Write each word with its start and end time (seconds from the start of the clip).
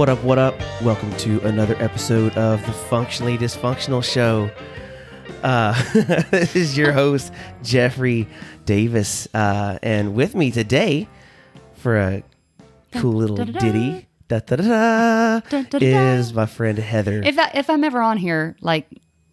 What 0.00 0.08
up, 0.08 0.24
what 0.24 0.38
up? 0.38 0.58
Welcome 0.80 1.14
to 1.18 1.46
another 1.46 1.76
episode 1.78 2.34
of 2.38 2.64
the 2.64 2.72
Functionally 2.72 3.36
Dysfunctional 3.36 4.02
Show. 4.02 4.50
Uh, 5.42 5.74
this 6.30 6.56
is 6.56 6.74
your 6.74 6.92
host, 6.92 7.34
Jeffrey 7.62 8.26
Davis. 8.64 9.28
Uh, 9.34 9.78
and 9.82 10.14
with 10.14 10.34
me 10.34 10.52
today 10.52 11.06
for 11.74 11.98
a 11.98 12.22
cool 12.92 13.12
little 13.12 13.44
ditty 13.44 14.08
da, 14.26 14.38
da, 14.38 15.40
da, 15.50 15.78
is 15.78 16.32
my 16.32 16.46
friend 16.46 16.78
Heather. 16.78 17.20
If 17.22 17.38
I, 17.38 17.50
if 17.52 17.68
I'm 17.68 17.84
ever 17.84 18.00
on 18.00 18.16
here, 18.16 18.56
like 18.62 18.88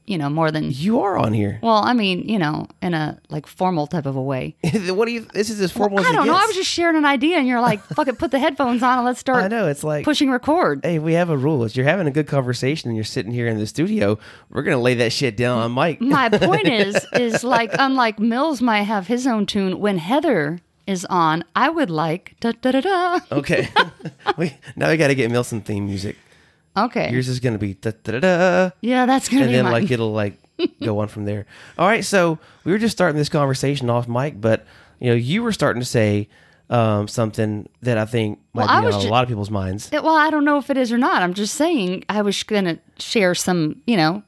you 0.08 0.18
know, 0.18 0.30
more 0.30 0.50
than 0.52 0.72
you 0.72 1.02
are 1.02 1.18
on 1.18 1.34
here. 1.34 1.60
well, 1.62 1.84
I 1.84 1.94
mean, 1.94 2.28
you 2.28 2.40
know, 2.40 2.68
in 2.82 2.94
a 2.94 3.20
like 3.30 3.46
formal 3.46 3.88
type 3.88 4.06
of 4.06 4.16
a 4.16 4.22
way. 4.22 4.56
what 4.88 5.06
do 5.06 5.12
you? 5.12 5.28
This 5.34 5.50
is 5.50 5.60
as 5.60 5.72
formal 5.72 6.00
as 6.00 6.06
I 6.08 6.14
don't 6.14 6.26
know. 6.26 6.34
I 6.34 6.46
was 6.46 6.56
just 6.56 6.70
sharing 6.70 6.96
an 6.96 7.06
idea, 7.06 7.38
and 7.38 7.48
you're 7.48 7.62
like, 7.62 7.84
"Fuck 7.84 8.08
it, 8.08 8.18
put 8.18 8.32
the 8.32 8.40
headphones 8.40 8.82
on 8.82 9.00
and 9.00 9.06
let's 9.06 9.20
start 9.20 9.44
I 9.44 9.48
know. 9.50 9.68
It's 9.68 9.84
like 9.84 10.06
pushing 10.06 10.32
record." 10.32 10.80
hey, 10.84 10.98
we 10.98 11.14
have 11.14 11.30
a 11.30 11.38
rule. 11.38 11.64
If 11.66 11.76
you're 11.76 11.86
having 11.86 12.08
a 12.08 12.12
good 12.12 12.28
conversation 12.28 12.90
and 12.90 12.96
you're 12.96 13.04
sitting 13.04 13.32
here 13.32 13.48
in 13.48 13.58
the 13.58 13.68
studio, 13.68 14.18
we're 14.50 14.64
gonna 14.64 14.80
lay 14.80 14.96
that 14.96 15.12
shit 15.12 15.36
down 15.36 15.60
on 15.60 15.74
mic. 15.74 16.00
My 16.00 16.30
point 16.38 16.68
is, 16.68 17.06
is 17.14 17.44
like 17.44 17.72
unlike 17.78 18.18
Mills 18.18 18.62
might 18.62 18.84
have 18.84 19.08
his 19.08 19.28
own 19.28 19.46
tune. 19.46 19.80
When 19.80 19.98
Heather 19.98 20.60
is 20.86 21.06
on, 21.06 21.44
I 21.56 21.70
would 21.70 21.90
like 21.90 22.36
da 22.40 22.54
da 22.54 22.72
da 22.72 22.82
da. 22.82 23.20
Okay. 23.32 23.68
we, 24.38 24.56
now 24.78 24.90
we 24.90 24.98
got 24.98 25.08
to 25.08 25.16
get 25.16 25.30
Milson 25.30 25.64
theme 25.64 25.86
music. 25.86 26.16
Okay, 26.78 27.12
Yours 27.12 27.28
is 27.28 27.40
gonna 27.40 27.58
be 27.58 27.74
da 27.74 27.92
da 28.04 28.20
da 28.20 28.70
yeah, 28.82 29.06
that's 29.06 29.30
gonna 29.30 29.44
and 29.44 29.50
be 29.52 29.56
then 29.56 29.64
mine. 29.66 29.74
like 29.74 29.92
it'll 29.92 30.12
like 30.14 30.38
go 30.84 31.00
on 31.00 31.08
from 31.08 31.26
there. 31.26 31.46
All 31.78 31.88
right. 31.88 32.04
So 32.06 32.40
we 32.64 32.72
were 32.72 32.78
just 32.78 32.96
starting 32.96 33.18
this 33.18 33.30
conversation 33.30 33.90
off 33.90 34.08
Mike, 34.08 34.40
but 34.42 34.66
you 35.00 35.10
know, 35.10 35.16
you 35.16 35.44
were 35.44 35.52
starting 35.52 35.80
to 35.82 35.86
say 35.86 36.28
um, 36.70 37.08
something 37.08 37.70
that 37.82 37.98
I 37.98 38.06
think 38.06 38.40
might 38.54 38.66
Well, 38.68 38.82
be 38.90 38.96
on 38.96 39.02
ju- 39.02 39.08
a 39.08 39.10
lot 39.10 39.24
of 39.24 39.30
people's 39.30 39.50
minds. 39.52 39.90
well, 39.92 40.10
I 40.16 40.30
don't 40.30 40.44
know 40.46 40.58
if 40.58 40.70
it 40.70 40.78
is 40.78 40.92
or 40.92 40.98
not. 40.98 41.22
I'm 41.22 41.34
just 41.34 41.54
saying 41.56 42.04
I 42.10 42.22
was 42.22 42.42
gonna 42.44 42.80
share 43.00 43.34
some, 43.36 43.82
you 43.88 43.96
know, 43.98 44.24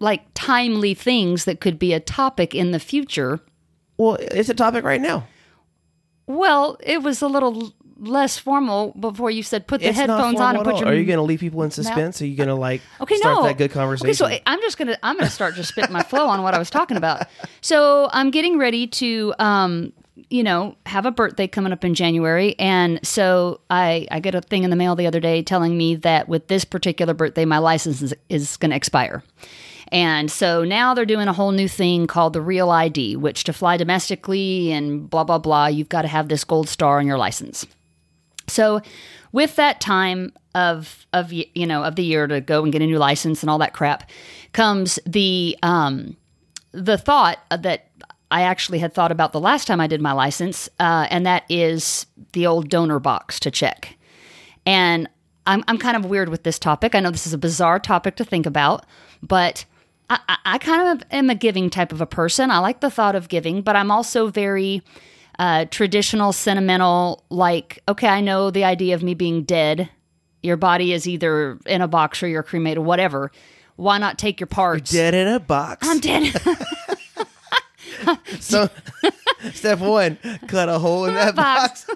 like 0.00 0.22
timely 0.34 0.94
things 0.94 1.44
that 1.46 1.60
could 1.60 1.78
be 1.78 1.92
a 1.94 2.00
topic 2.00 2.54
in 2.54 2.72
the 2.72 2.78
future. 2.80 3.40
Well, 3.96 4.16
it's 4.20 4.48
a 4.48 4.54
topic 4.54 4.84
right 4.84 5.00
now. 5.00 5.26
Well, 6.26 6.76
it 6.80 7.02
was 7.02 7.22
a 7.22 7.26
little 7.28 7.72
less 7.98 8.38
formal 8.38 8.92
before 8.98 9.30
you 9.30 9.42
said 9.42 9.66
put 9.66 9.80
the 9.80 9.88
It's 9.88 9.98
headphones 9.98 10.40
on 10.40 10.56
and 10.56 10.64
put 10.64 10.78
your. 10.78 10.88
Are 10.88 10.94
you 10.94 11.04
going 11.04 11.18
to 11.18 11.22
leave 11.22 11.40
people 11.40 11.62
in 11.62 11.70
suspense? 11.70 12.22
Are 12.22 12.26
you 12.26 12.36
going 12.36 12.48
to 12.48 12.54
like 12.54 12.80
Okay, 13.00 13.16
start 13.16 13.36
no. 13.36 13.42
that 13.44 13.58
good 13.58 13.70
conversation? 13.72 14.24
Okay, 14.24 14.36
so 14.36 14.42
I'm 14.46 14.60
just 14.60 14.78
gonna 14.78 14.96
I'm 15.02 15.16
gonna 15.16 15.30
start 15.30 15.54
just 15.54 15.70
spitting 15.70 15.92
my 15.92 16.02
flow 16.02 16.26
on 16.28 16.42
what 16.42 16.54
I 16.54 16.58
was 16.58 16.70
talking 16.70 16.96
about. 16.96 17.26
So 17.60 18.08
I'm 18.12 18.30
getting 18.30 18.58
ready 18.58 18.86
to 18.86 19.34
um 19.38 19.92
you 20.30 20.42
know 20.42 20.76
have 20.86 21.06
a 21.06 21.10
birthday 21.10 21.46
coming 21.46 21.72
up 21.72 21.84
in 21.84 21.94
January, 21.94 22.54
and 22.58 23.00
so 23.06 23.60
I 23.70 24.06
I 24.10 24.20
get 24.20 24.34
a 24.34 24.40
thing 24.40 24.64
in 24.64 24.70
the 24.70 24.76
mail 24.76 24.94
the 24.96 25.06
other 25.06 25.20
day 25.20 25.42
telling 25.42 25.76
me 25.76 25.96
that 25.96 26.28
with 26.28 26.48
this 26.48 26.64
particular 26.64 27.14
birthday 27.14 27.44
my 27.44 27.58
license 27.58 28.02
is, 28.02 28.14
is 28.28 28.56
going 28.56 28.70
to 28.70 28.76
expire. 28.76 29.22
And 29.90 30.30
so 30.30 30.64
now 30.64 30.92
they're 30.92 31.06
doing 31.06 31.28
a 31.28 31.32
whole 31.32 31.52
new 31.52 31.66
thing 31.66 32.06
called 32.06 32.34
the 32.34 32.42
Real 32.42 32.68
ID, 32.70 33.16
which 33.16 33.44
to 33.44 33.54
fly 33.54 33.78
domestically 33.78 34.70
and 34.70 35.08
blah 35.08 35.24
blah 35.24 35.38
blah, 35.38 35.66
you've 35.66 35.88
got 35.88 36.02
to 36.02 36.08
have 36.08 36.28
this 36.28 36.44
gold 36.44 36.68
star 36.68 36.98
on 36.98 37.06
your 37.06 37.18
license. 37.18 37.66
So, 38.48 38.80
with 39.32 39.56
that 39.56 39.80
time 39.80 40.32
of 40.54 41.06
of 41.12 41.32
you 41.32 41.66
know 41.66 41.84
of 41.84 41.96
the 41.96 42.04
year 42.04 42.26
to 42.26 42.40
go 42.40 42.62
and 42.62 42.72
get 42.72 42.82
a 42.82 42.86
new 42.86 42.98
license 42.98 43.42
and 43.42 43.50
all 43.50 43.58
that 43.58 43.74
crap, 43.74 44.10
comes 44.52 44.98
the 45.06 45.56
um, 45.62 46.16
the 46.72 46.98
thought 46.98 47.38
that 47.50 47.90
I 48.30 48.42
actually 48.42 48.78
had 48.78 48.92
thought 48.92 49.12
about 49.12 49.32
the 49.32 49.40
last 49.40 49.66
time 49.66 49.80
I 49.80 49.86
did 49.86 50.00
my 50.00 50.12
license, 50.12 50.68
uh, 50.78 51.06
and 51.10 51.24
that 51.26 51.44
is 51.48 52.06
the 52.32 52.46
old 52.46 52.68
donor 52.68 52.98
box 52.98 53.40
to 53.40 53.50
check. 53.50 53.96
And 54.66 55.08
I'm 55.46 55.64
I'm 55.66 55.78
kind 55.78 55.96
of 55.96 56.04
weird 56.06 56.28
with 56.28 56.42
this 56.42 56.58
topic. 56.58 56.94
I 56.94 57.00
know 57.00 57.10
this 57.10 57.26
is 57.26 57.32
a 57.32 57.38
bizarre 57.38 57.78
topic 57.78 58.16
to 58.16 58.24
think 58.24 58.46
about, 58.46 58.84
but 59.22 59.64
I, 60.10 60.38
I 60.44 60.58
kind 60.58 61.00
of 61.00 61.06
am 61.10 61.30
a 61.30 61.34
giving 61.34 61.70
type 61.70 61.92
of 61.92 62.00
a 62.00 62.06
person. 62.06 62.50
I 62.50 62.58
like 62.58 62.80
the 62.80 62.90
thought 62.90 63.14
of 63.14 63.28
giving, 63.28 63.62
but 63.62 63.76
I'm 63.76 63.90
also 63.90 64.28
very 64.28 64.82
uh, 65.38 65.66
traditional, 65.66 66.32
sentimental. 66.32 67.24
Like, 67.30 67.80
okay, 67.88 68.08
I 68.08 68.20
know 68.20 68.50
the 68.50 68.64
idea 68.64 68.94
of 68.94 69.02
me 69.02 69.14
being 69.14 69.44
dead. 69.44 69.88
Your 70.42 70.56
body 70.56 70.92
is 70.92 71.08
either 71.08 71.58
in 71.66 71.82
a 71.82 71.88
box 71.88 72.22
or 72.22 72.28
you're 72.28 72.42
cremated, 72.42 72.84
whatever. 72.84 73.32
Why 73.76 73.98
not 73.98 74.18
take 74.18 74.40
your 74.40 74.46
parts? 74.46 74.90
dead 74.90 75.14
in 75.14 75.28
a 75.28 75.40
box. 75.40 75.86
I'm 75.88 76.00
dead. 76.00 76.34
so, 78.40 78.68
step 79.52 79.78
one, 79.80 80.18
cut 80.46 80.68
a 80.68 80.78
hole 80.78 81.04
in 81.06 81.14
that 81.14 81.34
box. 81.34 81.86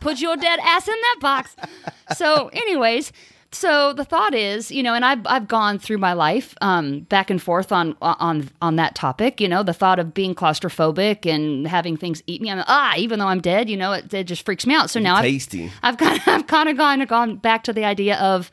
Put 0.00 0.20
your 0.20 0.36
dead 0.36 0.58
ass 0.62 0.88
in 0.88 0.94
that 0.94 1.16
box. 1.20 1.56
So, 2.16 2.48
anyways, 2.48 3.12
so 3.50 3.94
the 3.94 4.04
thought 4.04 4.34
is, 4.34 4.70
you 4.70 4.82
know, 4.82 4.92
and 4.92 5.04
I've 5.04 5.26
I've 5.26 5.48
gone 5.48 5.78
through 5.78 5.98
my 5.98 6.12
life 6.12 6.54
um, 6.60 7.00
back 7.00 7.30
and 7.30 7.40
forth 7.40 7.72
on 7.72 7.96
on 8.02 8.50
on 8.60 8.76
that 8.76 8.94
topic. 8.94 9.40
You 9.40 9.48
know, 9.48 9.62
the 9.62 9.72
thought 9.72 9.98
of 9.98 10.12
being 10.12 10.34
claustrophobic 10.34 11.24
and 11.24 11.66
having 11.66 11.96
things 11.96 12.22
eat 12.26 12.42
me. 12.42 12.50
I'm 12.50 12.62
ah, 12.66 12.94
even 12.98 13.18
though 13.18 13.26
I'm 13.26 13.40
dead, 13.40 13.70
you 13.70 13.76
know, 13.76 13.92
it, 13.92 14.12
it 14.12 14.24
just 14.24 14.44
freaks 14.44 14.66
me 14.66 14.74
out. 14.74 14.90
So 14.90 15.00
now 15.00 15.16
I've, 15.16 15.24
Tasty. 15.24 15.72
I've 15.82 15.96
kind 15.96 16.16
of, 16.16 16.22
I've 16.28 16.46
kind 16.46 16.68
of 16.68 16.76
gone 16.76 17.04
gone 17.06 17.36
back 17.36 17.64
to 17.64 17.72
the 17.72 17.84
idea 17.84 18.18
of, 18.18 18.50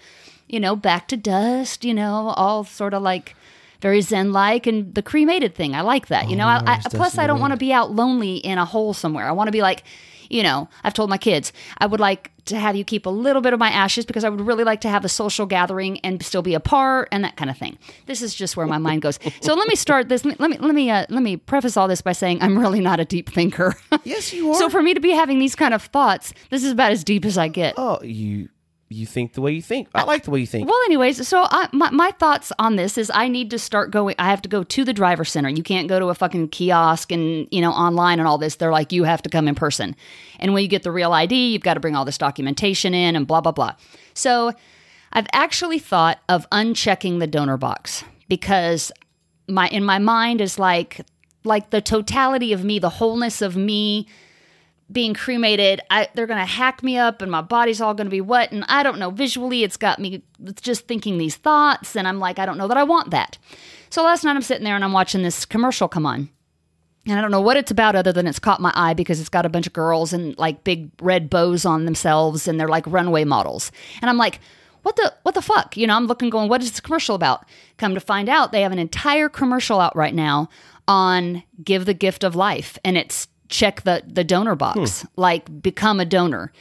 you 0.48 0.62
know, 0.62 0.78
back 0.78 1.10
to 1.10 1.18
dust. 1.18 1.84
You 1.84 1.94
know, 1.94 2.34
all 2.38 2.64
sort 2.64 2.94
of 2.94 3.02
like 3.02 3.36
very 3.82 4.00
zen 4.00 4.32
like, 4.32 4.66
and 4.66 4.96
the 4.96 5.04
cremated 5.04 5.56
thing. 5.56 5.76
I 5.76 5.82
like 5.82 6.08
that. 6.08 6.30
You 6.30 6.38
know, 6.38 6.48
I, 6.48 6.64
I, 6.66 6.90
plus 6.90 7.18
I 7.18 7.28
don't 7.28 7.42
want 7.42 7.52
to 7.52 7.58
be 7.58 7.74
out 7.74 7.92
lonely 7.92 8.38
in 8.38 8.58
a 8.58 8.66
hole 8.66 8.94
somewhere. 8.94 9.28
I 9.28 9.34
want 9.34 9.50
to 9.50 9.52
be 9.52 9.62
like, 9.62 9.84
you 10.30 10.44
know, 10.44 10.70
I've 10.84 10.94
told 10.94 11.10
my 11.10 11.18
kids 11.18 11.54
I 11.80 11.86
would 11.86 12.00
like 12.00 12.32
to 12.46 12.58
have 12.60 12.76
you 12.76 12.84
keep 12.84 13.06
a 13.08 13.10
little 13.10 13.42
bit 13.42 13.54
of 13.54 13.60
my 13.60 13.70
ashes 13.70 14.06
because 14.06 14.24
I 14.24 14.30
would 14.30 14.42
really 14.42 14.64
like 14.64 14.82
to 14.82 14.90
have 14.90 15.04
a 15.04 15.10
social 15.10 15.46
gathering 15.48 16.00
and 16.02 16.24
still 16.24 16.44
be 16.44 16.54
apart 16.54 17.08
and 17.12 17.24
that 17.24 17.38
kind 17.38 17.50
of 17.50 17.58
thing. 17.58 17.78
This 18.06 18.22
is 18.22 18.36
just 18.36 18.56
where 18.56 18.68
my 18.68 18.78
mind 18.78 19.02
goes. 19.02 19.18
So 19.42 19.56
let 19.56 19.68
me 19.68 19.76
start 19.76 20.10
this. 20.10 20.24
Let 20.24 20.52
me 20.52 20.58
let 20.60 20.76
me 20.76 20.90
uh, 20.92 21.06
let 21.10 21.24
me 21.24 21.38
preface 21.38 21.76
all 21.76 21.88
this 21.88 22.02
by 22.02 22.12
saying 22.12 22.42
I'm 22.42 22.58
really 22.60 22.82
not 22.82 23.00
a 23.00 23.06
deep 23.06 23.30
thinker. 23.30 23.76
Yes, 24.04 24.32
you 24.34 24.52
are. 24.52 24.56
So 24.60 24.70
for 24.70 24.84
me 24.84 24.94
to 24.94 25.00
be 25.00 25.12
having 25.12 25.40
these 25.40 25.56
kind 25.56 25.74
of 25.74 25.82
thoughts, 25.84 26.34
this 26.52 26.64
is 26.64 26.72
about 26.72 26.92
as 26.92 27.04
deep 27.04 27.26
as 27.26 27.38
I 27.38 27.48
get. 27.48 27.74
oh, 27.78 28.00
you 28.04 28.50
you 28.88 29.06
think 29.08 29.34
the 29.34 29.42
way 29.42 29.52
you 29.52 29.62
think. 29.62 29.88
I 29.96 30.04
like 30.04 30.24
the 30.24 30.32
way 30.32 30.40
you 30.40 30.46
think. 30.46 30.70
Well, 30.70 30.80
anyways, 30.86 31.28
so 31.28 31.48
I, 31.50 31.68
my, 31.72 31.90
my 31.90 32.12
thoughts 32.12 32.52
on 32.60 32.76
this 32.76 32.98
is 32.98 33.12
I 33.14 33.28
need 33.28 33.50
to 33.50 33.60
start 33.60 33.90
going. 33.90 34.16
I 34.20 34.30
have 34.30 34.44
to 34.44 34.50
go 34.50 34.64
to 34.64 34.84
the 34.84 34.94
driver 34.94 35.26
center. 35.26 35.50
You 35.50 35.64
can't 35.64 35.88
go 35.88 36.00
to 36.00 36.08
a 36.08 36.16
fucking 36.16 36.50
kiosk 36.50 37.12
and, 37.12 37.48
you 37.52 37.62
know, 37.62 37.72
online 37.72 38.20
and 38.20 38.28
all 38.28 38.38
this. 38.38 38.56
They're 38.56 38.72
like, 38.72 38.92
you 38.92 39.04
have 39.04 39.24
to 39.24 39.30
come 39.30 39.48
in 39.48 39.56
person. 39.56 39.96
And 40.40 40.54
when 40.54 40.62
you 40.62 40.70
get 40.70 40.84
the 40.84 40.92
real 40.92 41.14
ID, 41.14 41.52
you've 41.52 41.64
got 41.64 41.74
to 41.74 41.80
bring 41.80 41.96
all 41.96 42.06
this 42.06 42.20
documentation 42.20 42.94
in 42.94 43.16
and 43.16 43.26
blah, 43.26 43.42
blah, 43.42 43.52
blah. 43.52 43.76
So 44.14 44.54
I've 45.12 45.28
actually 45.34 45.80
thought 45.80 46.20
of 46.30 46.48
unchecking 46.52 47.20
the 47.20 47.28
donor 47.28 47.58
box 47.58 48.04
because 48.30 48.92
my, 49.48 49.68
in 49.70 49.84
my 49.84 49.98
mind 49.98 50.42
is 50.42 50.60
like, 50.60 51.02
like 51.44 51.72
the 51.72 51.82
totality 51.82 52.54
of 52.54 52.64
me, 52.64 52.78
the 52.78 52.90
wholeness 52.90 53.42
of 53.42 53.56
me, 53.56 54.08
being 54.92 55.14
cremated, 55.14 55.82
I, 55.90 56.08
they're 56.14 56.28
going 56.28 56.40
to 56.40 56.46
hack 56.46 56.84
me 56.84 56.98
up 56.98 57.22
and 57.22 57.32
my 57.32 57.42
body's 57.42 57.82
all 57.82 57.94
going 57.94 58.08
to 58.08 58.12
be 58.12 58.22
wet. 58.22 58.52
And 58.52 58.64
I 58.68 58.84
don't 58.84 59.00
know, 59.00 59.10
visually, 59.10 59.64
it's 59.64 59.78
got 59.78 60.00
me 60.00 60.24
just 60.62 60.88
thinking 60.88 61.18
these 61.18 61.36
thoughts. 61.36 61.96
And 61.96 62.08
I'm 62.08 62.20
like, 62.20 62.38
I 62.38 62.46
don't 62.46 62.58
know 62.58 62.68
that 62.68 62.78
I 62.78 62.84
want 62.84 63.12
that. 63.12 63.38
So 63.90 64.04
last 64.04 64.24
night 64.24 64.36
I'm 64.36 64.42
sitting 64.42 64.64
there 64.64 64.76
and 64.76 64.84
I'm 64.84 64.94
watching 64.94 65.24
this 65.24 65.46
commercial 65.46 65.88
come 65.88 66.06
on. 66.06 66.30
And 67.08 67.18
I 67.18 67.22
don't 67.22 67.32
know 67.32 67.42
what 67.42 67.58
it's 67.58 67.72
about 67.72 67.96
other 67.96 68.12
than 68.12 68.26
it's 68.26 68.40
caught 68.40 68.60
my 68.60 68.72
eye 68.76 68.96
because 68.96 69.20
it's 69.20 69.30
got 69.30 69.46
a 69.46 69.50
bunch 69.50 69.68
of 69.68 69.74
girls 69.74 70.12
and 70.12 70.38
like 70.38 70.64
big 70.64 70.90
red 71.02 71.30
bows 71.30 71.64
on 71.66 71.86
themselves 71.86 72.48
and 72.48 72.60
they're 72.60 72.68
like 72.68 72.86
runway 72.88 73.24
models. 73.24 73.72
And 74.02 74.10
I'm 74.10 74.18
like, 74.18 74.40
what 74.82 74.96
the 74.96 75.14
what 75.24 75.36
the 75.36 75.42
fuck? 75.42 75.78
You 75.78 75.88
know, 75.88 75.96
I'm 75.96 76.08
looking 76.08 76.30
going, 76.30 76.50
what 76.50 76.62
is 76.62 76.72
this 76.72 76.80
commercial 76.80 77.16
about? 77.16 77.46
Come 77.78 77.94
to 77.96 78.00
find 78.00 78.30
out 78.30 78.52
they 78.52 78.62
have 78.62 78.72
an 78.72 78.80
entire 78.80 79.30
commercial 79.30 79.80
out 79.80 79.96
right 79.96 80.14
now 80.14 80.50
on 80.88 81.44
give 81.64 81.86
the 81.86 81.94
gift 81.94 82.24
of 82.24 82.36
life 82.36 82.78
and 82.84 82.98
it's 82.98 83.28
check 83.50 83.82
the 83.82 84.04
the 84.06 84.24
donor 84.24 84.56
box, 84.56 85.06
like 85.16 85.62
become 85.62 86.00
a 86.00 86.06
donor. 86.06 86.52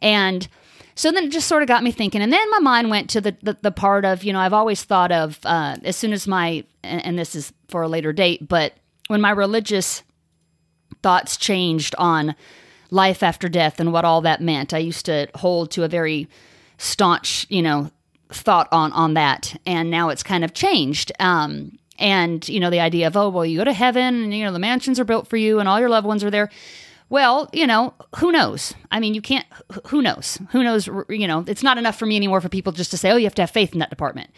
And 0.00 0.48
so 0.94 1.12
then 1.12 1.24
it 1.24 1.30
just 1.30 1.46
sort 1.46 1.62
of 1.62 1.68
got 1.68 1.84
me 1.84 1.92
thinking. 1.92 2.22
And 2.22 2.32
then 2.32 2.50
my 2.50 2.58
mind 2.58 2.90
went 2.90 3.08
to 3.10 3.20
the, 3.20 3.36
the, 3.40 3.56
the 3.62 3.70
part 3.70 4.04
of, 4.04 4.24
you 4.24 4.32
know, 4.32 4.40
I've 4.40 4.52
always 4.52 4.82
thought 4.82 5.12
of 5.12 5.38
uh, 5.44 5.76
as 5.84 5.96
soon 5.96 6.12
as 6.12 6.26
my, 6.26 6.64
and, 6.82 7.04
and 7.06 7.18
this 7.18 7.36
is 7.36 7.52
for 7.68 7.82
a 7.82 7.88
later 7.88 8.12
date, 8.12 8.48
but 8.48 8.74
when 9.06 9.20
my 9.20 9.30
religious 9.30 10.02
thoughts 11.00 11.36
changed 11.36 11.94
on 11.98 12.34
life 12.90 13.22
after 13.22 13.48
death 13.48 13.78
and 13.78 13.92
what 13.92 14.04
all 14.04 14.20
that 14.22 14.40
meant, 14.40 14.74
I 14.74 14.78
used 14.78 15.06
to 15.06 15.28
hold 15.36 15.70
to 15.72 15.84
a 15.84 15.88
very 15.88 16.28
staunch, 16.78 17.46
you 17.48 17.62
know, 17.62 17.92
thought 18.30 18.66
on 18.72 18.92
on 18.92 19.14
that. 19.14 19.54
And 19.66 19.90
now 19.90 20.08
it's 20.08 20.24
kind 20.24 20.44
of 20.44 20.52
changed. 20.52 21.12
Um, 21.20 21.78
and, 21.98 22.48
you 22.48 22.60
know, 22.60 22.70
the 22.70 22.80
idea 22.80 23.06
of, 23.06 23.16
oh, 23.16 23.28
well, 23.28 23.44
you 23.44 23.58
go 23.58 23.64
to 23.64 23.72
heaven 23.72 24.22
and, 24.24 24.34
you 24.34 24.44
know, 24.44 24.52
the 24.52 24.58
mansions 24.58 25.00
are 25.00 25.04
built 25.04 25.26
for 25.28 25.36
you 25.36 25.58
and 25.58 25.68
all 25.68 25.80
your 25.80 25.88
loved 25.88 26.06
ones 26.06 26.22
are 26.22 26.30
there. 26.30 26.48
Well, 27.10 27.48
you 27.52 27.66
know, 27.66 27.94
who 28.16 28.30
knows? 28.32 28.74
I 28.90 29.00
mean, 29.00 29.14
you 29.14 29.22
can't, 29.22 29.46
who 29.86 30.02
knows? 30.02 30.38
Who 30.50 30.62
knows? 30.62 30.86
You 31.08 31.26
know, 31.26 31.44
it's 31.46 31.62
not 31.62 31.78
enough 31.78 31.98
for 31.98 32.06
me 32.06 32.16
anymore 32.16 32.40
for 32.40 32.48
people 32.48 32.72
just 32.72 32.90
to 32.90 32.96
say, 32.98 33.10
oh, 33.10 33.16
you 33.16 33.24
have 33.24 33.34
to 33.36 33.42
have 33.42 33.50
faith 33.50 33.72
in 33.72 33.78
that 33.78 33.90
department. 33.90 34.30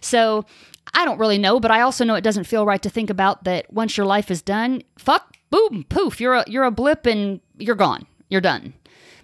So 0.00 0.44
I 0.94 1.04
don't 1.04 1.18
really 1.18 1.38
know, 1.38 1.60
but 1.60 1.70
I 1.70 1.82
also 1.82 2.04
know 2.04 2.14
it 2.14 2.22
doesn't 2.22 2.44
feel 2.44 2.64
right 2.64 2.82
to 2.82 2.90
think 2.90 3.10
about 3.10 3.44
that 3.44 3.72
once 3.72 3.96
your 3.96 4.06
life 4.06 4.30
is 4.30 4.42
done, 4.42 4.82
fuck, 4.98 5.36
boom, 5.50 5.84
poof, 5.88 6.20
you're 6.20 6.34
a, 6.34 6.44
you're 6.46 6.64
a 6.64 6.70
blip 6.70 7.06
and 7.06 7.40
you're 7.58 7.74
gone. 7.74 8.06
You're 8.30 8.40
done. 8.40 8.72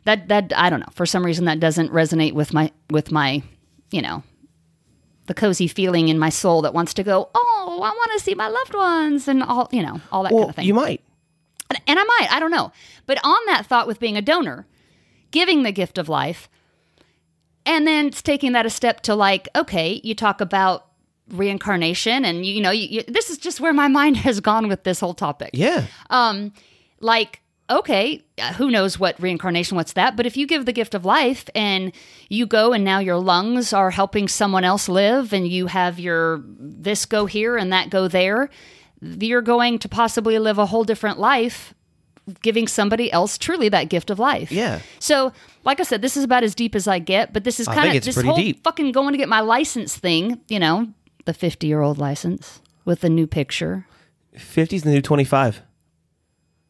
that 0.04 0.28
that 0.28 0.52
I 0.56 0.70
don't 0.70 0.80
know. 0.80 0.92
For 0.92 1.06
some 1.06 1.24
reason, 1.24 1.44
that 1.46 1.60
doesn't 1.60 1.92
resonate 1.92 2.32
with 2.32 2.52
my 2.52 2.70
with 2.90 3.10
my, 3.12 3.42
you 3.90 4.02
know, 4.02 4.22
the 5.30 5.34
cozy 5.34 5.68
feeling 5.68 6.08
in 6.08 6.18
my 6.18 6.28
soul 6.28 6.60
that 6.62 6.74
wants 6.74 6.92
to 6.94 7.04
go. 7.04 7.30
Oh, 7.36 7.80
I 7.84 7.90
want 7.90 8.10
to 8.14 8.18
see 8.24 8.34
my 8.34 8.48
loved 8.48 8.74
ones 8.74 9.28
and 9.28 9.44
all 9.44 9.68
you 9.70 9.80
know 9.80 10.00
all 10.10 10.24
that 10.24 10.32
Well, 10.32 10.42
kind 10.42 10.50
of 10.50 10.56
thing. 10.56 10.66
you 10.66 10.74
might. 10.74 11.00
And- 11.70 11.80
and 11.86 11.98
I 12.00 12.02
might, 12.02 12.32
I 12.32 12.40
don't 12.40 12.50
know. 12.50 12.72
But 13.06 13.18
on 13.22 13.38
that 13.46 13.64
thought 13.64 13.86
with 13.86 14.00
being 14.00 14.16
a 14.16 14.22
donor, 14.22 14.66
giving 15.30 15.62
the 15.62 15.70
gift 15.70 15.98
of 15.98 16.08
life, 16.08 16.48
and 17.64 17.86
then 17.86 18.06
it's 18.06 18.22
taking 18.22 18.50
that 18.52 18.66
a 18.66 18.70
step 18.70 19.02
to 19.02 19.14
like, 19.14 19.48
okay, 19.54 20.00
you 20.02 20.16
talk 20.16 20.40
about 20.40 20.86
reincarnation, 21.28 22.24
and 22.24 22.44
you, 22.44 22.54
you 22.54 22.60
know, 22.60 22.72
you, 22.72 22.88
you, 22.88 23.02
this 23.06 23.30
is 23.30 23.38
just 23.38 23.60
where 23.60 23.72
my 23.72 23.86
mind 24.00 24.16
has 24.16 24.40
gone 24.40 24.66
with 24.66 24.82
this 24.82 24.98
whole 24.98 25.14
topic. 25.14 25.50
Yeah. 25.52 25.86
Um, 26.10 26.52
like, 26.98 27.40
okay, 27.70 28.22
uh, 28.38 28.52
who 28.54 28.70
knows 28.70 28.98
what 28.98 29.20
reincarnation, 29.20 29.76
what's 29.76 29.92
that? 29.94 30.16
But 30.16 30.26
if 30.26 30.36
you 30.36 30.46
give 30.46 30.66
the 30.66 30.72
gift 30.72 30.94
of 30.94 31.04
life 31.04 31.48
and 31.54 31.92
you 32.28 32.46
go 32.46 32.72
and 32.72 32.84
now 32.84 32.98
your 32.98 33.16
lungs 33.16 33.72
are 33.72 33.90
helping 33.90 34.28
someone 34.28 34.64
else 34.64 34.88
live, 34.88 35.32
and 35.32 35.46
you 35.46 35.66
have 35.66 35.98
your 35.98 36.42
this 36.44 37.06
go 37.06 37.26
here 37.26 37.56
and 37.56 37.72
that 37.72 37.90
go 37.90 38.08
there, 38.08 38.50
you're 39.00 39.42
going 39.42 39.78
to 39.78 39.88
possibly 39.88 40.38
live 40.38 40.58
a 40.58 40.66
whole 40.66 40.84
different 40.84 41.18
life 41.18 41.74
giving 42.42 42.68
somebody 42.68 43.10
else 43.10 43.38
truly 43.38 43.68
that 43.68 43.88
gift 43.88 44.10
of 44.10 44.18
life. 44.18 44.52
Yeah. 44.52 44.80
So, 44.98 45.32
like 45.64 45.80
I 45.80 45.82
said, 45.82 46.02
this 46.02 46.16
is 46.16 46.24
about 46.24 46.44
as 46.44 46.54
deep 46.54 46.74
as 46.74 46.86
I 46.86 46.98
get, 46.98 47.32
but 47.32 47.44
this 47.44 47.60
is 47.60 47.66
kind 47.66 47.96
of 47.96 48.04
this 48.04 48.20
whole 48.20 48.36
deep. 48.36 48.62
fucking 48.62 48.92
going 48.92 49.12
to 49.12 49.18
get 49.18 49.28
my 49.28 49.40
license 49.40 49.96
thing, 49.96 50.40
you 50.48 50.58
know, 50.58 50.88
the 51.24 51.34
50 51.34 51.66
year 51.66 51.80
old 51.80 51.98
license 51.98 52.60
with 52.84 53.00
the 53.00 53.08
new 53.08 53.26
picture, 53.26 53.86
50's 54.36 54.82
the 54.82 54.90
new 54.90 55.02
25. 55.02 55.62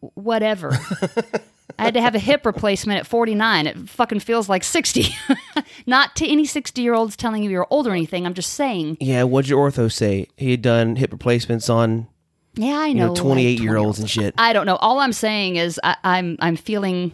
Whatever. 0.01 0.77
I 1.79 1.85
had 1.85 1.95
to 1.95 2.01
have 2.03 2.15
a 2.15 2.19
hip 2.19 2.45
replacement 2.45 2.99
at 3.01 3.07
49. 3.07 3.67
It 3.67 3.89
fucking 3.89 4.21
feels 4.21 4.49
like 4.49 4.65
60. 4.65 5.07
Not 5.87 6.15
to 6.17 6.27
any 6.29 6.45
60 6.45 6.83
year 6.83 6.95
olds 6.95 7.17
telling 7.17 7.43
you 7.43 7.51
you're 7.51 7.67
old 7.71 7.87
or 7.87 7.93
anything. 7.93 8.27
I'm 8.27 8.35
just 8.35 8.53
saying. 8.53 8.99
Yeah, 9.01 9.23
what'd 9.23 9.49
your 9.49 9.71
ortho 9.71 9.91
say? 9.91 10.27
He 10.37 10.51
had 10.51 10.63
done 10.63 10.97
hip 10.97 11.13
replacements 11.13 11.71
on 11.71 12.09
Yeah, 12.55 12.81
I 12.81 12.87
you 12.89 12.95
know. 12.97 13.09
know, 13.09 13.15
28 13.15 13.61
year 13.61 13.77
olds 13.79 13.99
and 13.99 14.11
shit. 14.11 14.35
I 14.37 14.53
don't 14.53 14.67
know. 14.67 14.77
All 14.77 14.99
I'm 14.99 15.13
saying 15.15 15.57
is 15.57 15.81
I, 15.83 15.97
I'm 16.05 16.37
I'm 16.41 16.57
feeling 16.57 17.13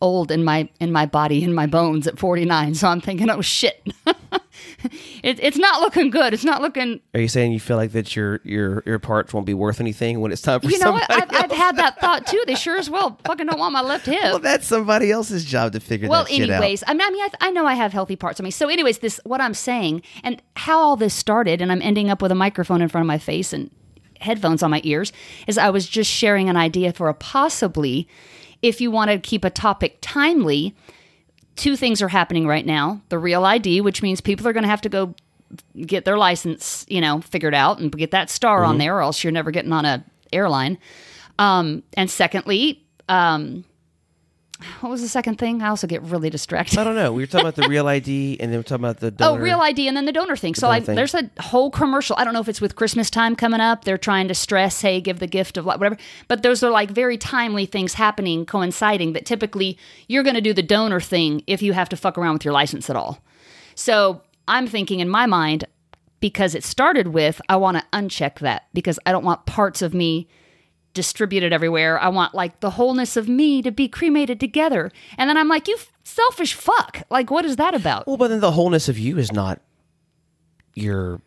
old 0.00 0.30
in 0.30 0.44
my 0.44 0.68
in 0.80 0.92
my 0.92 1.04
body 1.06 1.42
in 1.42 1.52
my 1.52 1.66
bones 1.66 2.06
at 2.06 2.18
49. 2.18 2.74
So 2.76 2.88
I'm 2.88 3.00
thinking, 3.00 3.28
oh 3.28 3.40
shit, 3.42 3.86
it, 5.22 5.38
it's 5.42 5.56
not 5.58 5.80
looking 5.80 6.10
good. 6.10 6.34
It's 6.34 6.44
not 6.44 6.60
looking. 6.62 7.00
Are 7.14 7.20
you 7.20 7.28
saying 7.28 7.52
you 7.52 7.60
feel 7.60 7.76
like 7.76 7.92
that 7.92 8.14
your 8.16 8.40
your 8.44 8.82
your 8.86 8.98
parts 8.98 9.32
won't 9.32 9.46
be 9.46 9.54
worth 9.54 9.80
anything 9.80 10.20
when 10.20 10.32
it's 10.32 10.42
time 10.42 10.60
for 10.60 10.68
You 10.68 10.78
know 10.78 10.92
what? 10.92 11.10
I've, 11.10 11.30
I've 11.32 11.52
had 11.52 11.76
that 11.76 12.00
thought 12.00 12.26
too. 12.26 12.42
They 12.46 12.54
sure 12.54 12.78
as 12.78 12.88
well 12.90 13.18
fucking 13.24 13.46
don't 13.46 13.58
want 13.58 13.72
my 13.72 13.80
left 13.82 14.06
hip. 14.06 14.22
well, 14.22 14.38
that's 14.38 14.66
somebody 14.66 15.10
else's 15.10 15.44
job 15.44 15.72
to 15.72 15.80
figure 15.80 16.08
Well, 16.08 16.24
that 16.24 16.30
shit 16.30 16.50
out. 16.50 16.62
anyways, 16.62 16.84
I 16.86 16.92
mean, 16.92 17.02
I 17.02 17.10
mean, 17.10 17.22
I, 17.22 17.28
I 17.48 17.50
know 17.50 17.66
I 17.66 17.74
have 17.74 17.92
healthy 17.92 18.16
parts 18.16 18.40
of 18.40 18.44
me. 18.44 18.50
So, 18.50 18.68
anyways, 18.68 18.98
this 18.98 19.20
what 19.24 19.40
I'm 19.40 19.54
saying 19.54 20.02
and 20.22 20.40
how 20.56 20.78
all 20.78 20.96
this 20.96 21.14
started, 21.14 21.60
and 21.60 21.70
I'm 21.72 21.82
ending 21.82 22.10
up 22.10 22.20
with 22.22 22.32
a 22.32 22.34
microphone 22.36 22.82
in 22.82 22.88
front 22.88 23.02
of 23.04 23.08
my 23.08 23.18
face 23.18 23.52
and 23.52 23.70
headphones 24.20 24.62
on 24.62 24.70
my 24.70 24.80
ears, 24.84 25.12
is 25.46 25.58
I 25.58 25.70
was 25.70 25.86
just 25.88 26.10
sharing 26.10 26.48
an 26.48 26.56
idea 26.56 26.92
for 26.92 27.08
a 27.08 27.14
possibly, 27.14 28.08
if 28.62 28.80
you 28.80 28.90
want 28.90 29.10
to 29.10 29.18
keep 29.18 29.44
a 29.44 29.50
topic 29.50 29.98
timely. 30.00 30.74
Two 31.56 31.76
things 31.76 32.02
are 32.02 32.08
happening 32.08 32.46
right 32.46 32.66
now: 32.66 33.00
the 33.08 33.18
real 33.18 33.44
ID, 33.44 33.80
which 33.80 34.02
means 34.02 34.20
people 34.20 34.46
are 34.48 34.52
going 34.52 34.64
to 34.64 34.68
have 34.68 34.80
to 34.82 34.88
go 34.88 35.14
get 35.86 36.04
their 36.04 36.18
license, 36.18 36.84
you 36.88 37.00
know, 37.00 37.20
figured 37.20 37.54
out 37.54 37.78
and 37.78 37.92
get 37.92 38.10
that 38.10 38.28
star 38.30 38.60
Mm-hmm. 38.62 38.70
on 38.70 38.78
there, 38.78 38.96
or 38.96 39.02
else 39.02 39.22
you're 39.22 39.32
never 39.32 39.50
getting 39.50 39.72
on 39.72 39.84
a 39.84 40.04
airline. 40.32 40.78
Um, 41.38 41.82
and 41.96 42.10
secondly, 42.10 42.82
um, 43.08 43.64
what 44.80 44.90
was 44.90 45.02
the 45.02 45.08
second 45.08 45.36
thing? 45.38 45.62
I 45.62 45.68
also 45.68 45.86
get 45.86 46.00
really 46.02 46.30
distracted. 46.30 46.78
I 46.78 46.84
don't 46.84 46.94
know. 46.94 47.12
We 47.12 47.22
were 47.22 47.26
talking 47.26 47.46
about 47.46 47.56
the 47.56 47.68
real 47.68 47.88
ID, 47.88 48.36
and 48.40 48.52
then 48.52 48.58
we're 48.58 48.62
talking 48.62 48.84
about 48.84 48.98
the 49.00 49.08
Oh, 49.24 49.32
donor. 49.32 49.42
real 49.42 49.60
ID 49.60 49.88
and 49.88 49.96
then 49.96 50.04
the 50.04 50.12
donor 50.12 50.36
thing. 50.36 50.54
So 50.54 50.68
donor 50.68 50.74
I, 50.74 50.80
thing. 50.80 50.94
there's 50.94 51.14
a 51.14 51.28
whole 51.40 51.70
commercial. 51.70 52.14
I 52.18 52.24
don't 52.24 52.32
know 52.34 52.40
if 52.40 52.48
it's 52.48 52.60
with 52.60 52.76
Christmas 52.76 53.10
time 53.10 53.34
coming 53.36 53.60
up. 53.60 53.84
They're 53.84 53.98
trying 53.98 54.28
to 54.28 54.34
stress, 54.34 54.80
hey, 54.80 55.00
give 55.00 55.18
the 55.18 55.26
gift 55.26 55.56
of 55.56 55.64
whatever. 55.64 55.96
But 56.28 56.42
those 56.42 56.62
are 56.62 56.70
like 56.70 56.90
very 56.90 57.18
timely 57.18 57.66
things 57.66 57.94
happening, 57.94 58.46
coinciding 58.46 59.12
that 59.14 59.26
typically 59.26 59.76
you're 60.08 60.22
going 60.22 60.36
to 60.36 60.40
do 60.40 60.52
the 60.52 60.62
donor 60.62 61.00
thing 61.00 61.42
if 61.46 61.60
you 61.60 61.72
have 61.72 61.88
to 61.88 61.96
fuck 61.96 62.16
around 62.16 62.34
with 62.34 62.44
your 62.44 62.54
license 62.54 62.88
at 62.88 62.96
all. 62.96 63.22
So 63.74 64.22
I'm 64.46 64.66
thinking 64.66 65.00
in 65.00 65.08
my 65.08 65.26
mind, 65.26 65.64
because 66.20 66.54
it 66.54 66.64
started 66.64 67.08
with, 67.08 67.40
I 67.48 67.56
want 67.56 67.76
to 67.76 67.84
uncheck 67.92 68.38
that 68.38 68.66
because 68.72 68.98
I 69.04 69.12
don't 69.12 69.24
want 69.24 69.44
parts 69.46 69.82
of 69.82 69.92
me 69.92 70.26
distributed 70.94 71.52
everywhere. 71.52 71.98
I 72.00 72.08
want 72.08 72.34
like 72.34 72.60
the 72.60 72.70
wholeness 72.70 73.16
of 73.16 73.28
me 73.28 73.60
to 73.62 73.70
be 73.70 73.88
cremated 73.88 74.40
together. 74.40 74.90
And 75.18 75.28
then 75.28 75.36
I'm 75.36 75.48
like, 75.48 75.68
you 75.68 75.76
selfish 76.04 76.54
fuck. 76.54 77.02
Like, 77.10 77.30
what 77.30 77.44
is 77.44 77.56
that 77.56 77.74
about? 77.74 78.06
Well, 78.06 78.16
but 78.16 78.28
then 78.28 78.40
the 78.40 78.52
wholeness 78.52 78.88
of 78.88 78.98
you 78.98 79.18
is 79.18 79.32
not 79.32 79.60
your 80.74 81.20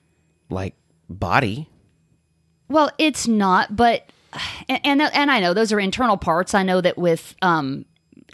like 0.50 0.76
body. 1.10 1.70
Well, 2.70 2.92
it's 2.98 3.28
not, 3.28 3.76
but 3.76 4.10
and 4.68 4.80
and, 4.84 5.02
and 5.02 5.32
I 5.32 5.40
know 5.40 5.54
those 5.54 5.72
are 5.72 5.80
internal 5.80 6.18
parts. 6.18 6.54
I 6.54 6.64
know 6.64 6.82
that 6.82 6.98
with 6.98 7.36
um, 7.42 7.86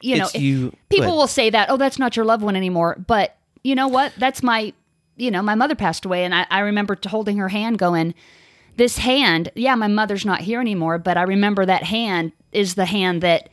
you 0.01 0.17
know, 0.17 0.27
you- 0.33 0.75
people 0.89 1.05
ahead. 1.05 1.15
will 1.17 1.27
say 1.27 1.49
that, 1.49 1.69
oh, 1.69 1.77
that's 1.77 1.99
not 1.99 2.15
your 2.15 2.25
loved 2.25 2.43
one 2.43 2.55
anymore. 2.55 2.97
But 3.05 3.37
you 3.63 3.75
know 3.75 3.87
what? 3.87 4.13
That's 4.17 4.43
my, 4.43 4.73
you 5.15 5.31
know, 5.31 5.41
my 5.41 5.55
mother 5.55 5.75
passed 5.75 6.05
away, 6.05 6.25
and 6.25 6.35
I, 6.35 6.45
I 6.49 6.59
remember 6.59 6.97
holding 7.07 7.37
her 7.37 7.49
hand, 7.49 7.77
going, 7.77 8.13
"This 8.77 8.97
hand, 8.97 9.49
yeah, 9.55 9.75
my 9.75 9.87
mother's 9.87 10.25
not 10.25 10.41
here 10.41 10.59
anymore, 10.61 10.97
but 10.97 11.17
I 11.17 11.23
remember 11.23 11.65
that 11.65 11.83
hand 11.83 12.31
is 12.51 12.75
the 12.75 12.85
hand 12.85 13.21
that 13.21 13.49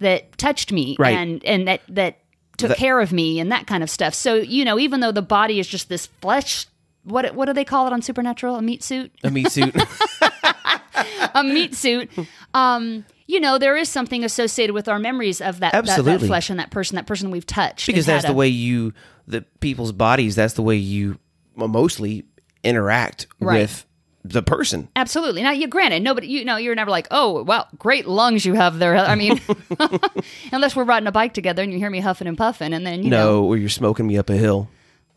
that 0.00 0.36
touched 0.38 0.70
me, 0.72 0.96
Right. 0.98 1.16
and 1.16 1.44
and 1.44 1.66
that 1.68 1.80
that 1.88 2.18
took 2.56 2.68
That- 2.70 2.78
care 2.78 3.00
of 3.00 3.12
me, 3.12 3.40
and 3.40 3.50
that 3.52 3.66
kind 3.66 3.82
of 3.82 3.90
stuff. 3.90 4.14
So 4.14 4.34
you 4.36 4.64
know, 4.64 4.78
even 4.78 5.00
though 5.00 5.12
the 5.12 5.22
body 5.22 5.58
is 5.60 5.66
just 5.68 5.88
this 5.88 6.06
flesh." 6.20 6.66
What, 7.04 7.34
what 7.34 7.46
do 7.46 7.54
they 7.54 7.64
call 7.64 7.86
it 7.86 7.92
on 7.94 8.02
Supernatural? 8.02 8.56
A 8.56 8.60
meat 8.60 8.82
suit? 8.82 9.10
A 9.24 9.30
meat 9.30 9.50
suit. 9.50 9.74
a 11.34 11.42
meat 11.42 11.74
suit. 11.74 12.10
Um, 12.52 13.06
you 13.26 13.40
know, 13.40 13.56
there 13.56 13.76
is 13.76 13.88
something 13.88 14.24
associated 14.24 14.74
with 14.74 14.88
our 14.88 14.98
memories 14.98 15.40
of 15.40 15.60
that, 15.60 15.72
that, 15.72 15.84
that 15.86 15.90
Absolutely. 15.98 16.28
flesh 16.28 16.50
and 16.50 16.58
that 16.58 16.70
person, 16.70 16.96
that 16.96 17.06
person 17.06 17.30
we've 17.30 17.46
touched. 17.46 17.86
because 17.86 18.04
that's 18.04 18.24
the 18.26 18.32
a- 18.32 18.34
way 18.34 18.48
you 18.48 18.92
the 19.26 19.42
people's 19.60 19.92
bodies 19.92 20.34
that's 20.34 20.54
the 20.54 20.62
way 20.62 20.76
you 20.76 21.18
mostly 21.54 22.24
interact 22.64 23.26
Right. 23.40 23.60
with 23.60 23.86
the 24.28 24.42
person 24.42 24.88
Absolutely. 24.96 25.42
Now, 25.42 25.52
you 25.52 25.68
granted, 25.68 26.02
nobody, 26.02 26.26
you 26.26 26.44
know, 26.44 26.56
you're 26.56 26.74
never 26.74 26.90
like, 26.90 27.06
oh, 27.10 27.42
well, 27.42 27.68
great 27.78 28.06
lungs 28.06 28.44
you 28.44 28.54
have 28.54 28.78
there. 28.78 28.96
I 28.96 29.14
mean, 29.14 29.40
unless 30.52 30.76
we're 30.76 30.84
riding 30.84 31.06
a 31.06 31.12
bike 31.12 31.34
together 31.34 31.62
and 31.62 31.72
you 31.72 31.78
hear 31.78 31.90
me 31.90 32.00
huffing 32.00 32.26
and 32.28 32.36
puffing, 32.36 32.72
and 32.72 32.86
then 32.86 33.02
you 33.02 33.10
know, 33.10 33.42
no 33.42 33.44
or 33.44 33.56
you're 33.56 33.68
smoking 33.68 34.06
me 34.06 34.18
up 34.18 34.30
a 34.30 34.36
hill 34.36 34.68